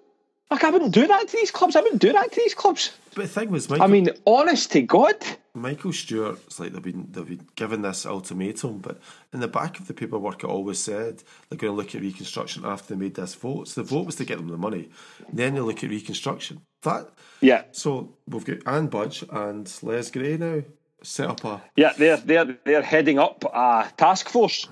[0.53, 1.77] Like I wouldn't do that to these clubs.
[1.77, 2.93] I wouldn't do that to these clubs.
[3.15, 5.17] but the thing was, Michael, I mean, honest to God.
[5.55, 9.01] Michael Stewart's like they've been they've been given this ultimatum, but
[9.33, 12.67] in the back of the paperwork, it always said they're going to look at reconstruction
[12.67, 13.69] after they made this vote.
[13.69, 14.91] So the vote was to get them the money,
[15.33, 16.61] then they look at reconstruction.
[16.83, 17.09] That
[17.41, 20.63] Yeah, so we've got Ann Budge and Les Gray now
[21.03, 21.95] set up a yeah.
[21.97, 24.69] They're they're they're heading up a task force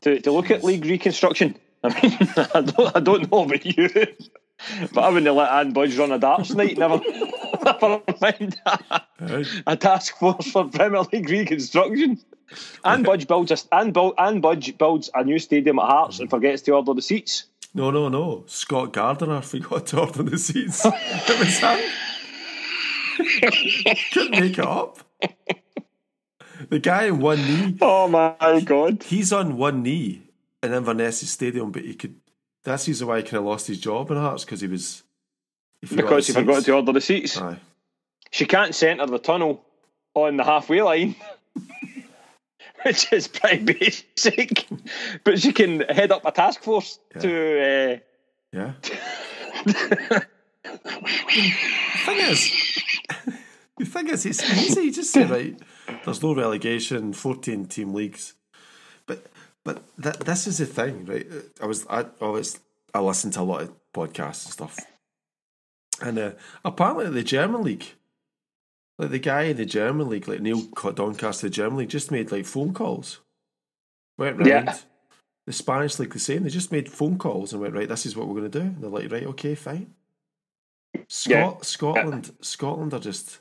[0.00, 1.54] to, to look at league reconstruction.
[1.84, 2.18] I mean,
[2.54, 3.88] I don't I don't know about you,
[4.92, 6.78] but I wouldn't let Ann Budge run a darts night.
[6.78, 7.00] Never,
[7.64, 8.60] never mind.
[9.66, 12.18] a task force for Premier League reconstruction.
[12.84, 16.30] Ann Budge builds a Ann, Bul- Ann Budge builds a new stadium at Hearts and
[16.30, 17.44] forgets to order the seats.
[17.74, 20.82] no no no Scott Gardiner forgot to order the seats.
[20.86, 21.78] it was him.
[24.12, 24.98] Couldn't make it up.
[26.70, 29.02] The guy in one knee Oh my god!
[29.04, 30.22] he's on one knee
[30.62, 32.16] in Inverness Stadium, but he could.
[32.64, 35.02] That's the reason why he kind of lost his job in Hearts because he was.
[35.80, 37.36] He Because he forgot to order the seats.
[37.38, 37.58] Aye.
[38.30, 39.64] She can't centre the tunnel
[40.14, 41.14] on the halfway line,
[42.84, 44.66] which is pretty basic.
[45.24, 47.94] But she can head up a task force to.
[47.94, 47.98] Uh,
[48.52, 48.72] Yeah.
[49.64, 50.26] the
[52.04, 52.50] thing is,
[53.78, 54.82] the thing is, it's easy.
[54.82, 55.58] You just say, right,
[56.04, 58.34] there's no relegation, 14 team leagues.
[59.06, 59.26] But
[59.64, 61.26] but th- this is the thing, right?
[61.60, 62.58] I was, I always,
[62.94, 64.78] I listen to a lot of podcasts and stuff.
[66.00, 66.30] And uh,
[66.64, 67.86] apparently, the German league,
[68.98, 70.62] like the guy in the German league, like Neil
[70.94, 73.20] Doncaster, the German league, just made like phone calls.
[74.16, 74.48] Went round.
[74.48, 74.76] Yeah.
[75.46, 76.42] The Spanish league the same.
[76.44, 77.88] They just made phone calls and went right.
[77.88, 78.64] This is what we're going to do.
[78.66, 79.94] And they're like, right, okay, fine.
[81.08, 81.54] Scot- Yeah.
[81.62, 83.40] Scotland, Scotland are just,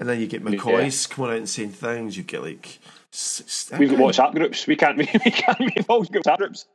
[0.00, 2.16] and then you get McCoy's coming out and saying things.
[2.16, 2.78] You get like,
[3.78, 4.66] we've got WhatsApp groups.
[4.66, 4.96] We can't.
[4.98, 6.66] We, can't be involved in WhatsApp groups.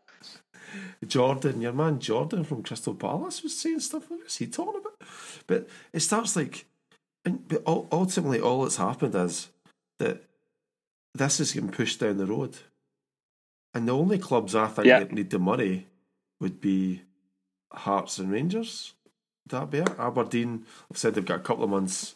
[1.06, 4.10] Jordan, your man Jordan from Crystal Palace was saying stuff.
[4.10, 4.96] What is he talking about?
[5.48, 6.66] But it starts like,
[7.26, 9.50] and but ultimately, all that's happened is
[10.00, 10.24] that
[11.14, 12.58] this is getting pushed down the road,
[13.74, 15.00] and the only clubs I think Yeah.
[15.00, 15.88] that need the money
[16.40, 17.02] would be
[17.72, 18.94] Hearts and Rangers.
[19.46, 20.00] Would that be it?
[20.00, 20.66] Aberdeen.
[20.90, 22.16] I've said they've got a couple of months.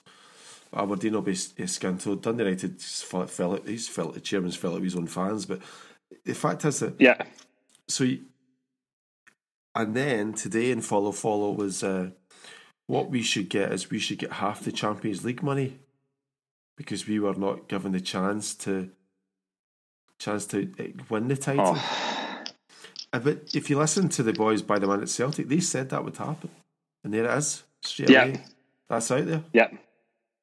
[0.78, 1.66] Aberdeen will be s- eh.
[2.22, 5.62] Dundee United felt, felt he's felt the chairman's felt it with his own fans, but
[6.26, 7.22] the fact is that Yeah.
[7.88, 8.26] so you,
[9.76, 12.12] and then today in follow follow was uh,
[12.88, 15.80] what we should get is we should get half the Champions League money
[16.78, 18.90] because we were not given the chance to
[20.20, 21.78] chance to eh, win the title.
[23.14, 25.90] Uh, But if you listen to the boys by the man at Celtic, they said
[25.90, 26.50] that would happen,
[27.04, 28.24] and there it is straight Yeah.
[28.26, 28.44] away.
[28.90, 29.44] That's out there.
[29.54, 29.70] Yeah.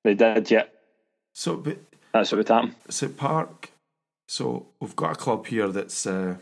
[0.05, 0.51] They did.
[0.51, 0.65] Yeah.
[1.33, 1.79] So, but
[2.13, 2.75] That's what would happen.
[2.89, 3.71] so Park.
[4.29, 6.37] So we've got a club here that's uh,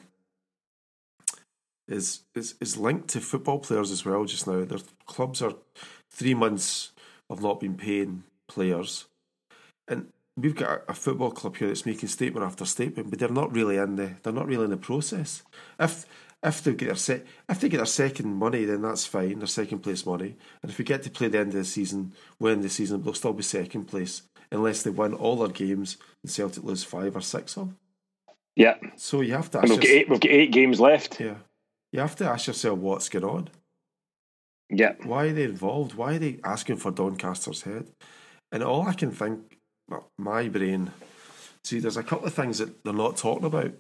[1.88, 4.24] is is is linked to football players as well.
[4.24, 5.54] Just now, their clubs are
[6.10, 6.92] three months
[7.30, 9.06] of not been paying players,
[9.88, 13.28] and we've got a, a football club here that's making statement after statement, but they're
[13.28, 15.42] not really in the they're not really in the process.
[15.80, 16.06] If
[16.42, 19.38] if they get their se- if they get their second money, then that's fine.
[19.38, 22.12] Their second place money, and if we get to play the end of the season,
[22.40, 26.30] win the season, they'll still be second place unless they win all their games and
[26.30, 27.68] Celtic lose five or six of.
[27.68, 27.76] them.
[28.56, 28.74] Yeah.
[28.96, 29.60] So you have to.
[29.60, 30.10] And Ask we've got yourself, eight.
[30.10, 31.20] We've got eight games left.
[31.20, 31.34] yeah,
[31.92, 33.48] you have to ask yourself what's going on.
[34.68, 34.94] Yeah.
[35.04, 35.94] Why are they involved?
[35.94, 37.88] Why are they asking for Doncaster's head?
[38.50, 40.90] And all I can think, well, my brain,
[41.64, 43.72] see, there's a couple of things that they're not talking about.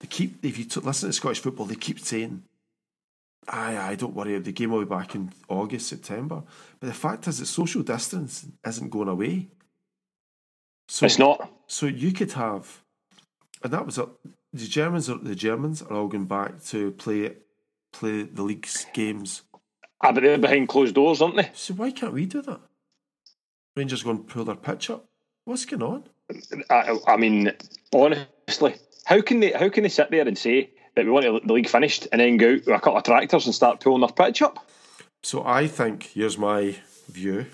[0.00, 2.42] They keep, if you t- listen to Scottish football, they keep saying,
[3.48, 6.42] aye, aye, don't worry, the game will be back in August, September.
[6.78, 9.48] But the fact is that social distance isn't going away.
[10.88, 11.50] So, It's not.
[11.66, 12.82] so you could have,
[13.62, 14.08] and that was a,
[14.52, 15.08] the Germans.
[15.08, 17.36] Are, the Germans are all going back to play
[17.92, 19.42] play the league's games
[20.02, 21.50] Ah, but they're behind closed doors, aren't they?
[21.54, 22.60] so why can't we do that?
[23.76, 25.04] Rangers going to pull their pitch up.
[25.44, 26.04] What's going on?
[26.70, 27.52] I, I mean,
[27.92, 29.52] honestly, how can they?
[29.52, 32.36] How can they sit there and say that we want the league finished and then
[32.36, 34.66] go out with a couple of tractors and start pulling their pitch up?
[35.22, 36.76] So I think here's my
[37.08, 37.46] view.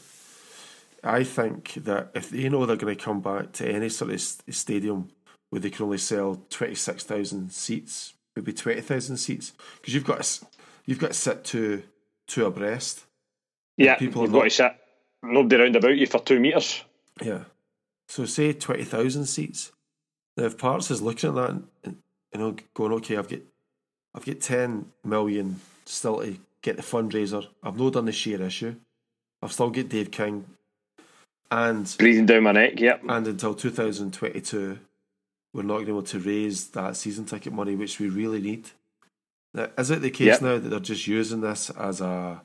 [1.04, 4.20] I think that if they know they're going to come back to any sort of
[4.20, 5.10] stadium
[5.50, 10.04] where they can only sell twenty six thousand seats, maybe twenty thousand seats, because you've
[10.04, 10.46] got to,
[10.84, 11.82] you've got to sit two
[12.26, 13.04] two abreast.
[13.76, 14.72] Yeah, People you've got not- to sit
[15.22, 16.82] nobody round about you for two meters.
[17.22, 17.44] Yeah.
[18.08, 19.70] So say twenty thousand seats.
[20.36, 21.96] Now if Parts is looking at that and, and
[22.32, 23.40] you know going, okay, I've got
[24.14, 27.46] I've got ten million still to get the fundraiser.
[27.62, 28.74] I've not done the share issue.
[29.42, 30.44] I've still got Dave King
[31.50, 32.80] and Breathing down my neck.
[32.80, 33.02] Yep.
[33.08, 34.78] and until two thousand twenty two
[35.52, 38.40] we're not going to be able to raise that season ticket money which we really
[38.42, 38.68] need.
[39.54, 40.42] Now, is it the case Yep.
[40.42, 42.42] now that they're just using this as a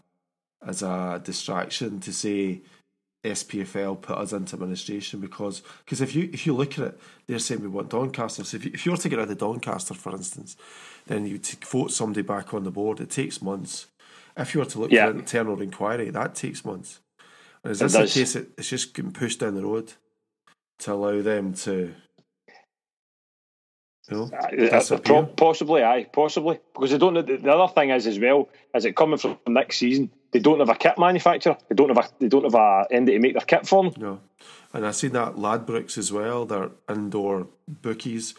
[0.65, 2.61] as a distraction to say
[3.23, 7.37] SPFL put us into administration because because if you if you look at it, they're
[7.39, 8.43] saying we want Doncaster.
[8.43, 10.57] So if you, if you were to get rid of Doncaster, for instance,
[11.07, 12.99] then you to vote somebody back on the board.
[12.99, 13.87] It takes months.
[14.35, 15.05] If you were to look Yeah.
[15.05, 16.99] for an internal inquiry, that takes months.
[17.63, 18.33] And is this the case?
[18.33, 19.93] That it's just getting pushed down the road
[20.79, 21.93] to allow them to,
[24.09, 26.59] you know, Uh, pro- possibly, aye, possibly.
[26.73, 27.13] Because they don't.
[27.13, 30.09] know- The other thing is as well, is it coming from next season?
[30.31, 31.57] They don't have a kit manufacturer.
[31.67, 32.09] They don't have a.
[32.19, 33.93] They don't have a entity to make their kit for them.
[33.97, 34.21] No.
[34.73, 38.33] And I seen that Ladbrokes as well, their indoor bookies,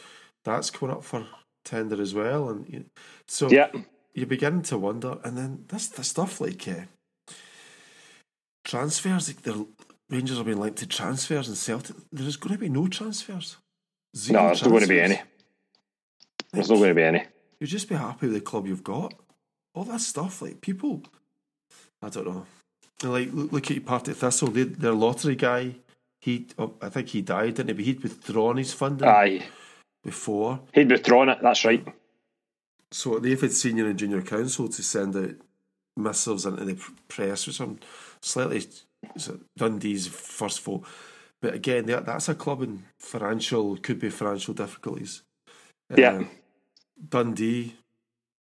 [0.44, 1.26] that's coming up for
[1.64, 2.48] tender as well.
[2.48, 2.84] And you,
[3.26, 3.68] so Yeah,
[4.14, 5.18] you begin to wonder.
[5.24, 6.86] And then this the stuff like uh,
[8.64, 9.66] transfers, like the
[10.08, 11.96] Rangers are being linked to transfers and Celtic.
[12.10, 13.56] There's going to be no transfers.
[14.14, 15.20] Zero no, there's not going to be any.
[16.52, 17.24] There's not going to be any.
[17.60, 19.14] You just be happy with the club you've got.
[19.74, 21.02] All that stuff, like people,
[22.02, 22.46] I don't know.
[23.02, 25.76] Like look, look at your Partick Thistle, they, their lottery guy.
[26.20, 27.74] He, oh, I think he died, didn't he?
[27.74, 29.42] But he'd withdrawn his funding Aye,
[30.04, 31.38] before, he'd withdrawn it.
[31.42, 31.84] That's right.
[32.92, 35.34] so they've had senior and junior counsel to send out
[35.96, 37.80] missives into the press, or I'm
[38.20, 38.62] slightly
[39.56, 40.84] Dundee's first vote.
[41.40, 45.22] But again, that's a club in financial could be financial difficulties.
[45.94, 46.20] Yeah.
[46.20, 46.24] Uh,
[47.08, 47.74] Dundee,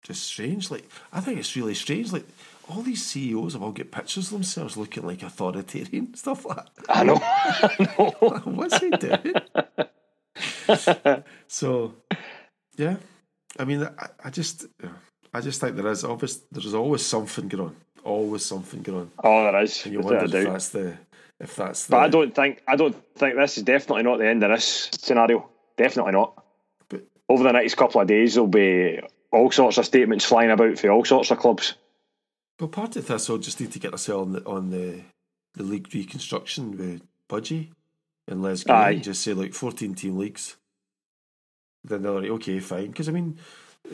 [0.03, 0.69] just strange.
[0.69, 2.13] Like I think it's really strange.
[2.13, 2.27] Like
[2.69, 6.85] all these CEOs have all got pictures of themselves looking like authoritarian stuff like that.
[6.89, 7.19] I know.
[7.21, 8.41] I know.
[8.45, 9.33] What's he doing?
[11.47, 11.93] so,
[12.75, 12.97] yeah.
[13.59, 14.65] I mean, I, I just,
[15.33, 16.41] I just think there is obvious.
[16.51, 17.75] There's always something going on.
[18.03, 19.11] Always something going on.
[19.23, 19.85] Oh, there is.
[19.85, 20.45] And you wonder if doubt.
[20.45, 20.97] that's the,
[21.39, 21.91] if that's the.
[21.91, 22.61] But I don't think.
[22.67, 25.49] I don't think this is definitely not the end of this scenario.
[25.77, 26.43] Definitely not.
[26.89, 28.99] But Over the next couple of days, there'll be
[29.31, 31.75] all sorts of statements flying about for all sorts of clubs.
[32.57, 35.01] But part of this I'll just need to get ourselves on the, on the
[35.55, 37.69] the league reconstruction with Budgie
[38.27, 38.91] and Les Aye.
[38.91, 40.55] and just say like fourteen team leagues.
[41.83, 42.87] Then they're like, okay, fine.
[42.87, 43.37] Because I mean,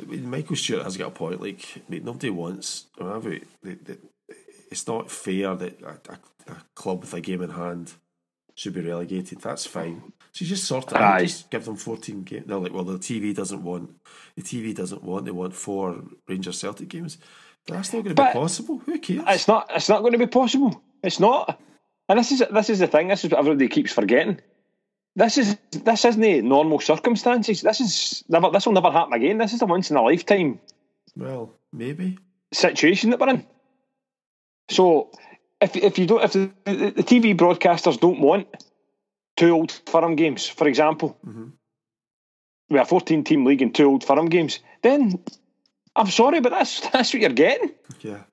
[0.08, 1.42] Michael Stewart has got a point.
[1.42, 2.88] Like, mate, nobody wants.
[3.00, 3.98] I mean, I've- the- the-
[4.72, 7.92] it's not fair that a, a, a club with a game in hand
[8.56, 9.40] should be relegated.
[9.42, 10.14] That's fine.
[10.32, 11.20] So you just sort it out.
[11.20, 12.46] Just give them fourteen games.
[12.48, 13.90] They're like, well, the TV doesn't want.
[14.38, 15.26] The TV doesn't want.
[15.26, 17.18] They want four Rangers Celtic games.
[17.68, 18.78] But that's not going to be possible.
[18.86, 19.24] Who cares?
[19.28, 19.70] It's not.
[19.76, 20.82] It's not going to be possible.
[21.04, 21.60] It's not.
[22.10, 23.08] And this is this is the thing.
[23.08, 24.40] This is what everybody keeps forgetting.
[25.16, 27.62] This is this isn't normal circumstances.
[27.62, 28.50] This is never.
[28.50, 29.38] This will never happen again.
[29.38, 30.60] This is a once in a lifetime
[31.16, 32.18] Well, maybe.
[32.54, 33.46] situation that we're in.
[34.70, 35.12] So
[35.60, 38.48] if if you don't if the, the, the TV broadcasters don't want
[39.38, 41.52] two old firm games, for example, Mhm.
[42.70, 45.24] with a fourteen team league and two old firm games, then
[45.96, 47.72] I'm sorry, but that's that's what you're getting.
[48.02, 48.24] Yeah.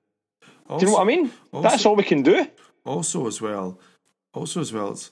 [0.69, 1.31] Do you know what I mean?
[1.51, 2.45] also- that's all we can do.
[2.85, 3.79] Also, as well,
[4.33, 5.11] also as well, it's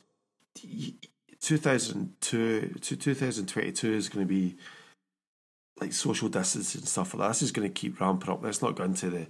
[1.41, 4.55] two thousand two to two thousand twenty two is going to be
[5.79, 7.27] like social distancing and stuff like that.
[7.29, 8.43] This is going to keep ramping up.
[8.43, 9.27] Let's not go into the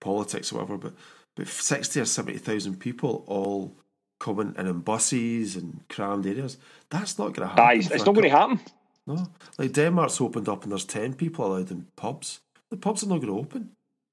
[0.00, 0.94] politics or whatever, but
[1.36, 3.76] but sixty or seventy thousand people all
[4.20, 6.56] coming in in buses and crammed areas.
[6.90, 7.78] That's not going to happen.
[7.92, 8.60] It's not going to happen.
[9.06, 9.26] No,
[9.58, 12.40] like Denmark's opened up and there's ten people allowed in pubs.
[12.74, 13.70] The pubs are not going to open.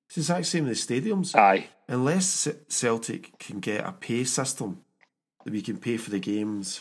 [0.07, 1.35] It's the exact same in the stadiums.
[1.35, 4.81] Aye, Unless Celtic can get a pay system
[5.43, 6.79] that we can pay for the games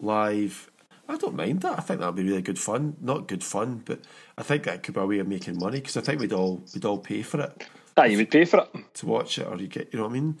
[0.00, 0.70] live,
[1.08, 1.76] I don't mind that.
[1.76, 2.98] I think that'd be really good fun.
[3.00, 4.02] Not good fun, but
[4.36, 6.62] I think that could be a way of making money because I think we'd all
[6.72, 7.66] we'd all pay for it
[7.96, 8.94] aye, you would pay for it.
[8.94, 10.38] to watch it, or you get, you know what I mean?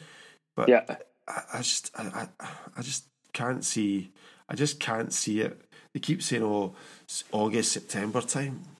[0.54, 0.84] But Yeah,
[1.26, 4.12] I, I just I, I I just can't see
[4.48, 5.60] I just can't see it.
[5.92, 6.76] They keep saying, "Oh,
[7.32, 8.77] August September time."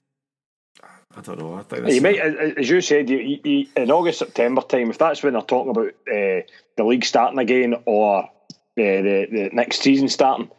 [1.15, 1.55] I don't know.
[1.55, 5.23] I think you might, as you said, you, you, in August September time, if that's
[5.23, 6.45] when they're talking about uh,
[6.77, 8.27] the league starting again or uh,
[8.75, 10.51] the the next season starting,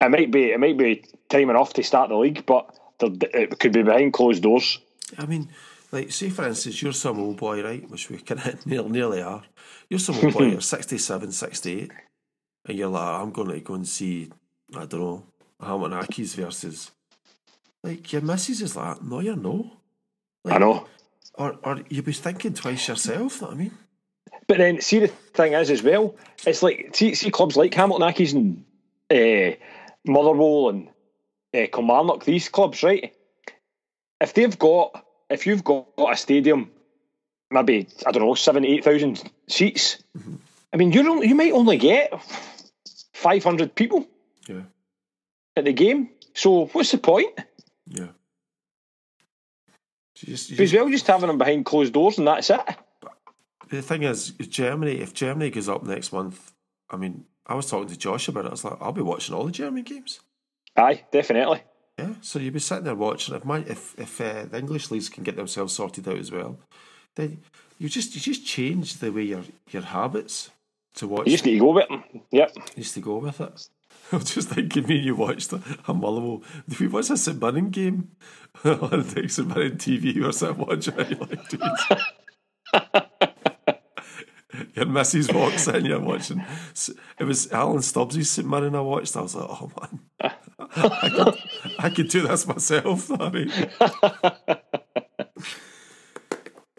[0.00, 3.72] it might be it might be time enough to start the league, but it could
[3.72, 4.78] be behind closed doors.
[5.18, 5.48] I mean,
[5.92, 7.88] like, say for instance, you're some old boy, right?
[7.90, 9.42] Which we kind of nearly, nearly are.
[9.88, 11.90] You're some old boy, you're 67, 68,
[12.66, 14.30] and you're like, I'm going to go and see,
[14.74, 15.26] I don't know,
[15.60, 16.90] Hamilton Accies versus.
[17.82, 19.70] Like, your missus is like, no, you're no.
[20.44, 20.86] I know.
[21.34, 23.72] Or, or you'd be thinking twice yourself, know what I mean?
[24.48, 26.14] But then, see, the thing is, as well,
[26.46, 28.64] it's like see, see clubs like Hamilton Accies and
[29.10, 29.56] uh,
[30.06, 30.88] Motherwell and
[31.52, 33.12] uh, Kilmarnock, these clubs, right?
[34.20, 36.70] If they've got, if you've got a stadium,
[37.50, 39.98] maybe I don't know, seven, eight thousand seats.
[40.72, 42.12] I mean, you you might only get
[43.14, 44.06] five hundred people
[44.46, 44.62] Yeah,
[45.56, 46.10] at the game.
[46.34, 47.36] So what's the point?
[47.88, 48.08] Yeah.
[50.22, 52.60] You just, you As just, well, just having them behind closed doors and that's it.
[53.68, 56.52] the thing is, Germany, if Germany goes up next month,
[56.90, 58.48] I mean, I was talking to Josh about it.
[58.48, 60.20] I was like, I'll be watching all the German games.
[60.76, 61.62] Aye, definitely.
[61.98, 63.34] Yeah, so you'd be sitting there watching.
[63.34, 66.58] If my if if uh, the English leagues can get themselves sorted out as well,
[67.14, 67.40] then
[67.78, 70.50] you just you just change the way your your habits
[70.96, 71.26] to watch.
[71.26, 72.04] You just need to go with them.
[72.30, 72.56] Yep.
[72.76, 73.68] used to go with it.
[74.12, 75.60] I was just thinking, me and you watched a,
[75.92, 76.42] Motherwell.
[76.68, 78.10] Did we watch a St Mirren game
[78.64, 80.64] on St Mirren TV or something?
[80.66, 81.62] Watching it, like, dude.
[84.74, 86.44] Your missus walks in, you're watching.
[87.18, 89.16] It was Alan Stubbs's St Mirren I watched.
[89.16, 91.34] I was like, oh man, I could,
[91.78, 93.00] I could do this myself.
[93.00, 93.50] Sorry.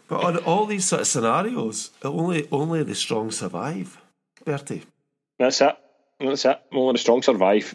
[0.08, 4.00] but on all these sort of scenarios, only only the strong survive,
[4.44, 4.84] Bertie.
[5.38, 5.76] That's it.
[6.20, 6.60] That's it.
[6.72, 7.74] Only the strong survive.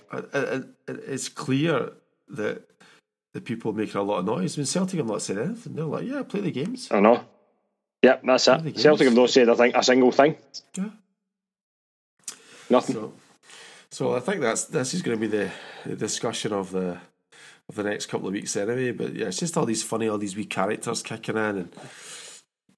[0.87, 1.91] It's clear
[2.29, 2.61] that
[3.33, 4.57] the people making a lot of noise.
[4.57, 5.75] I mean, Celtic have not said anything.
[5.75, 6.89] They're like, yeah, play the games.
[6.91, 7.23] I know.
[8.03, 8.77] Yep, that's the it.
[8.79, 10.35] Celtic have not said I think a single thing.
[10.75, 10.89] Yeah.
[12.69, 12.95] Nothing.
[12.95, 13.13] So,
[13.91, 15.51] so I think that's this is going to be the,
[15.85, 16.97] the discussion of the
[17.69, 18.91] of the next couple of weeks anyway.
[18.91, 21.75] But yeah, it's just all these funny, all these wee characters kicking in, and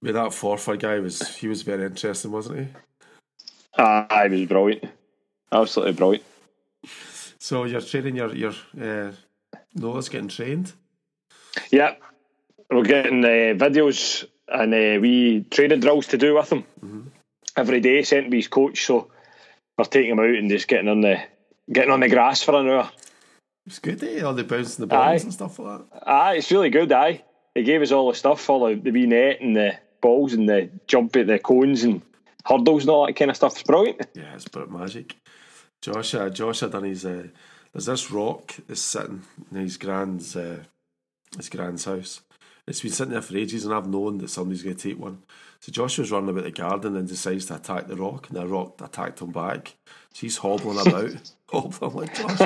[0.01, 2.68] with that Forfar guy was he was very interesting, wasn't he?
[3.78, 4.86] Aye, it was brilliant.
[5.56, 6.24] Absolutely brilliant.
[7.39, 9.12] So you're training your your uh,
[9.74, 10.74] Noah's getting trained.
[11.72, 12.01] Yep.
[12.70, 17.12] We're getting uh, videos and uh, we training drills to do with him
[17.56, 18.03] every day.
[18.03, 19.12] Sent by his coach, so
[19.78, 21.22] we're taking him out and just getting on the
[21.72, 22.89] getting on the grass for an hour.
[23.66, 24.22] It's good, eh?
[24.22, 25.24] All the bouncing the balls Aye.
[25.24, 26.08] and stuff like that.
[26.08, 26.91] Aye, it's really good.
[26.91, 27.24] Aye,
[27.56, 30.47] he gave us all the stuff, all the, the wee net and the balls and
[30.47, 32.01] the jump at the cones and
[32.45, 33.53] hurdles and all that kind of stuff.
[33.53, 34.01] It's brilliant.
[34.14, 35.16] Yeah, it's bit magic.
[35.86, 37.06] Josh, uh, Josh had done his.
[37.06, 37.28] Uh,
[37.72, 39.22] there's this rock that's sitting
[39.52, 40.64] in his grand's uh,
[41.38, 42.22] his grand's house.
[42.66, 45.22] It's been sitting there for ages, and I've known that somebody's going to take one.
[45.60, 48.48] So Josh was running about the garden and decides to attack the rock, and the
[48.48, 49.76] rock attacked him back.
[50.14, 52.40] So he's hobbling about, hobbling like Josh.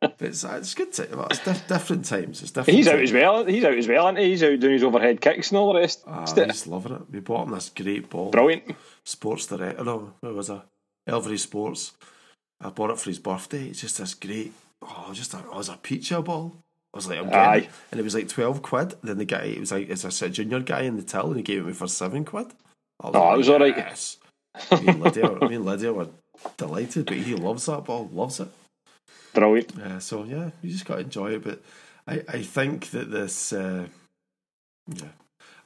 [0.00, 0.92] but it's, uh, it's good.
[0.94, 2.42] To, well, it's diff- different times.
[2.42, 2.76] It's different.
[2.76, 3.10] He's out times.
[3.10, 3.44] as well.
[3.44, 4.30] He's out as well, isn't he?
[4.30, 6.02] He's out doing his overhead kicks and all the rest.
[6.08, 7.02] Ah, he's loving it.
[7.12, 8.30] We bought him this great ball.
[8.32, 8.74] brilliant.
[9.04, 9.84] Sports Director.
[9.84, 10.62] No, where was I?
[11.06, 11.92] Elvery Sports.
[12.60, 13.66] I bought it for his birthday.
[13.68, 14.52] It's just this great.
[14.82, 16.56] Oh, just a, oh, it was a pizza ball.
[16.92, 17.68] I was like, I'm getting Aye.
[17.90, 18.94] And it was like 12 quid.
[19.02, 21.42] Then the guy, it was like, it's a junior guy in the till, and he
[21.42, 22.46] gave it me for seven quid.
[23.00, 23.76] I was Oh, like, it was all right.
[23.76, 24.16] Yes.
[24.72, 26.08] Me and Lydia, me and Lydia were
[26.56, 28.48] delighted, but he loves that ball, loves it.
[29.32, 29.78] Brilliant.
[29.78, 31.44] Uh, so yeah, you just got to enjoy it.
[31.44, 31.62] But
[32.08, 33.86] I, I think that this, uh,
[34.88, 35.08] yeah,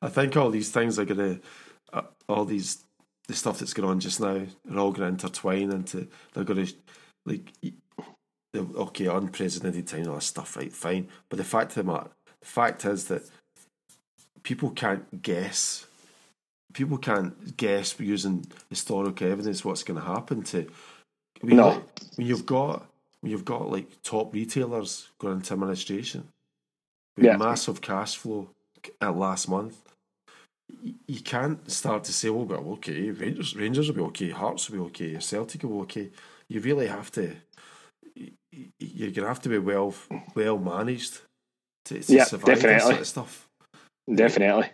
[0.03, 1.39] I think all these things are gonna,
[1.93, 2.85] uh, all these
[3.29, 6.09] the stuff that's going on just now are all going to intertwine into.
[6.33, 6.75] They're going to
[7.27, 7.53] like,
[8.53, 10.73] the, okay, unprecedented time, all this stuff, right?
[10.73, 12.11] Fine, but the fact of the matter,
[12.41, 13.23] the fact is that
[14.43, 15.87] people can't guess.
[16.73, 20.67] People can't guess using historical evidence what's going to happen to.
[21.43, 21.69] I mean, No.
[21.69, 21.83] like,
[22.17, 22.87] when you've got
[23.21, 26.29] when you've got like top retailers going into administration,
[27.17, 27.37] with Yeah.
[27.39, 28.51] massive cash flow
[29.01, 29.94] at last month,
[31.07, 34.79] you can't start to say, "Oh, well, okay, Rangers, Rangers will be okay, Hearts will
[34.79, 36.11] be okay, Celtic will be okay."
[36.49, 37.37] You really have to.
[38.79, 39.95] You're gonna have to be well,
[40.35, 41.21] well managed
[41.87, 43.49] to, to Yeah, survive this sort of stuff
[44.13, 44.71] Definitely.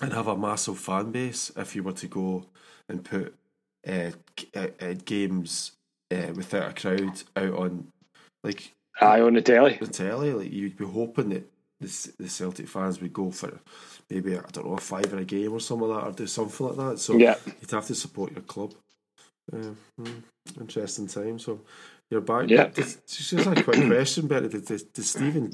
[0.00, 2.46] and have a massive fan base if you were to go
[2.88, 3.34] and put
[3.86, 4.10] uh,
[4.56, 5.72] uh, uh, games
[6.10, 7.86] uh, without a crowd out on
[8.42, 9.76] like Aye, on the telly.
[9.80, 10.32] the telly.
[10.32, 13.58] Like you'd be hoping that the, the Celtic fans would go for
[14.10, 16.66] maybe I don't know a fiver a game or something like that, or do something
[16.66, 16.98] like that.
[16.98, 17.36] So Yeah.
[17.60, 18.74] you'd have to support your club.
[19.52, 19.70] Uh,
[20.60, 21.38] interesting time.
[21.38, 21.60] So
[22.10, 22.48] you're back.
[22.50, 22.68] Yeah.
[22.68, 24.48] Just a quick question, Betty.
[24.48, 25.52] Did, did, did Stephen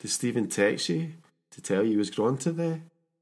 [0.00, 1.12] did Stephen text you
[1.52, 2.80] to tell you he was going to the?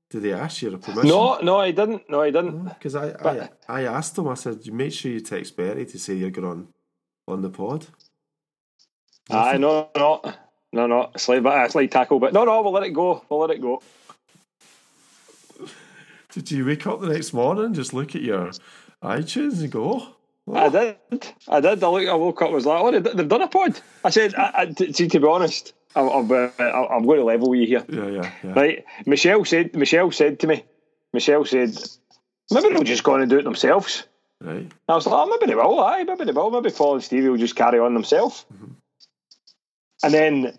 [0.08, 1.08] Did they ask you a permission?
[1.08, 2.08] No, no, I didn't.
[2.08, 2.64] No, I didn't.
[2.64, 5.98] Because I, I I asked him, I said, you make sure you text Berry to
[5.98, 6.68] say you're going on,
[7.26, 7.86] on the pod.
[9.28, 10.20] I no, no,
[10.72, 11.10] no, no.
[11.16, 12.62] Slide, but uh, slide tackle, but no, no.
[12.62, 13.24] We'll let it go.
[13.28, 13.82] We'll let it go.
[16.32, 18.50] Did you wake up the next morning, just look at your
[19.02, 20.02] iTunes and go,
[20.46, 20.96] oh, I did.
[21.48, 21.82] I did.
[21.82, 22.48] I, look, I woke up.
[22.48, 23.80] and was like, oh, they- they've done a pod.
[24.04, 27.48] I said, I, I, see, to be honest, I'm, I'm, uh, I'm going to level
[27.50, 27.84] with you here.
[27.88, 28.52] yeah, yeah, yeah.
[28.52, 28.84] Right?
[29.06, 29.74] Michelle said.
[29.74, 30.64] Michelle said to me.
[31.14, 31.74] Michelle said,
[32.50, 34.06] maybe they'll just go on and do it themselves.
[34.42, 34.70] Right.
[34.90, 35.80] I was like, oh, maybe they will.
[35.80, 36.50] Aye, maybe they will.
[36.50, 38.44] Maybe Paul and Stevie will just carry on themselves.
[40.02, 40.58] And then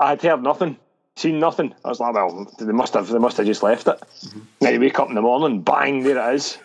[0.00, 0.76] I had heard nothing,
[1.16, 1.74] seen nothing.
[1.84, 3.08] I was like, well, they must have.
[3.08, 4.00] They must have just left it.
[4.00, 4.40] Mm-hmm.
[4.60, 6.58] Then you wake up in the morning, bang, there it is,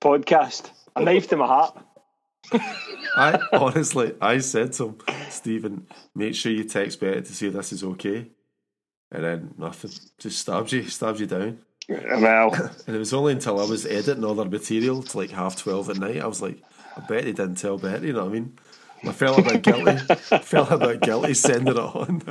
[0.00, 0.70] podcast.
[0.96, 1.78] A knife to my heart.
[3.16, 7.72] I honestly, I said to him, Stephen, make sure you text Betty to say this
[7.72, 8.28] is okay.
[9.12, 9.90] And then nothing.
[10.18, 11.58] Just stabs you, stabs you down.
[11.88, 12.54] Well,
[12.86, 15.90] And it was only until I was editing all their material to like half 12
[15.90, 16.62] at night, I was like,
[16.96, 18.58] I bet they didn't tell Betty, you know what I mean?
[19.04, 19.96] I felt a bit guilty.
[20.42, 22.18] felt a bit guilty sending it on.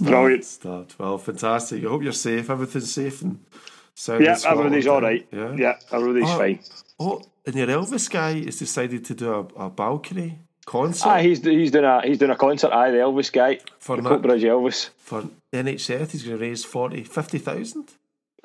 [0.00, 0.44] Brilliant.
[0.44, 0.94] Stabbed.
[0.98, 1.84] Well, fantastic.
[1.84, 2.48] I hope you're safe.
[2.50, 3.44] Everything's safe and
[3.94, 4.24] sound.
[4.24, 5.26] yeah, everybody's all right.
[5.32, 5.52] Yeah.
[5.54, 6.60] Yeah, everybody's Oh, fine.
[6.98, 11.44] Oh, and your Elvis guy has decided to do a, a balcony concert Aye, he's
[11.44, 12.72] he's doing a he's doing a concert.
[12.72, 14.90] Aye, the Elvis guy, For the Coatbridge Elvis.
[14.96, 16.12] for NHS.
[16.12, 17.90] He's going to raise 40, 50,000.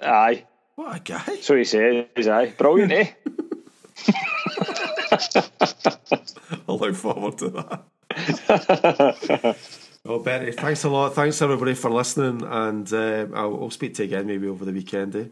[0.01, 0.45] Aye,
[0.79, 1.35] What a guy.
[1.41, 2.05] so he says.
[2.25, 3.07] Aye, brilliant, eh?
[6.69, 7.83] I'll look forward to that.
[10.05, 11.15] well, Betty, thanks a lot.
[11.15, 14.71] Thanks everybody for listening, and uh, I'll, I'll speak to you again maybe over the
[14.71, 15.17] weekend.
[15.17, 15.25] Eh?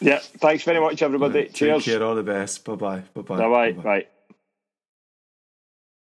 [0.00, 1.44] Yeah, thanks very much, everybody.
[1.44, 1.82] Take Cheers.
[1.82, 2.02] care.
[2.02, 2.62] All the best.
[2.66, 3.02] Bye bye.
[3.14, 3.38] Bye bye.
[3.38, 3.72] Bye bye.
[3.72, 4.06] Bye.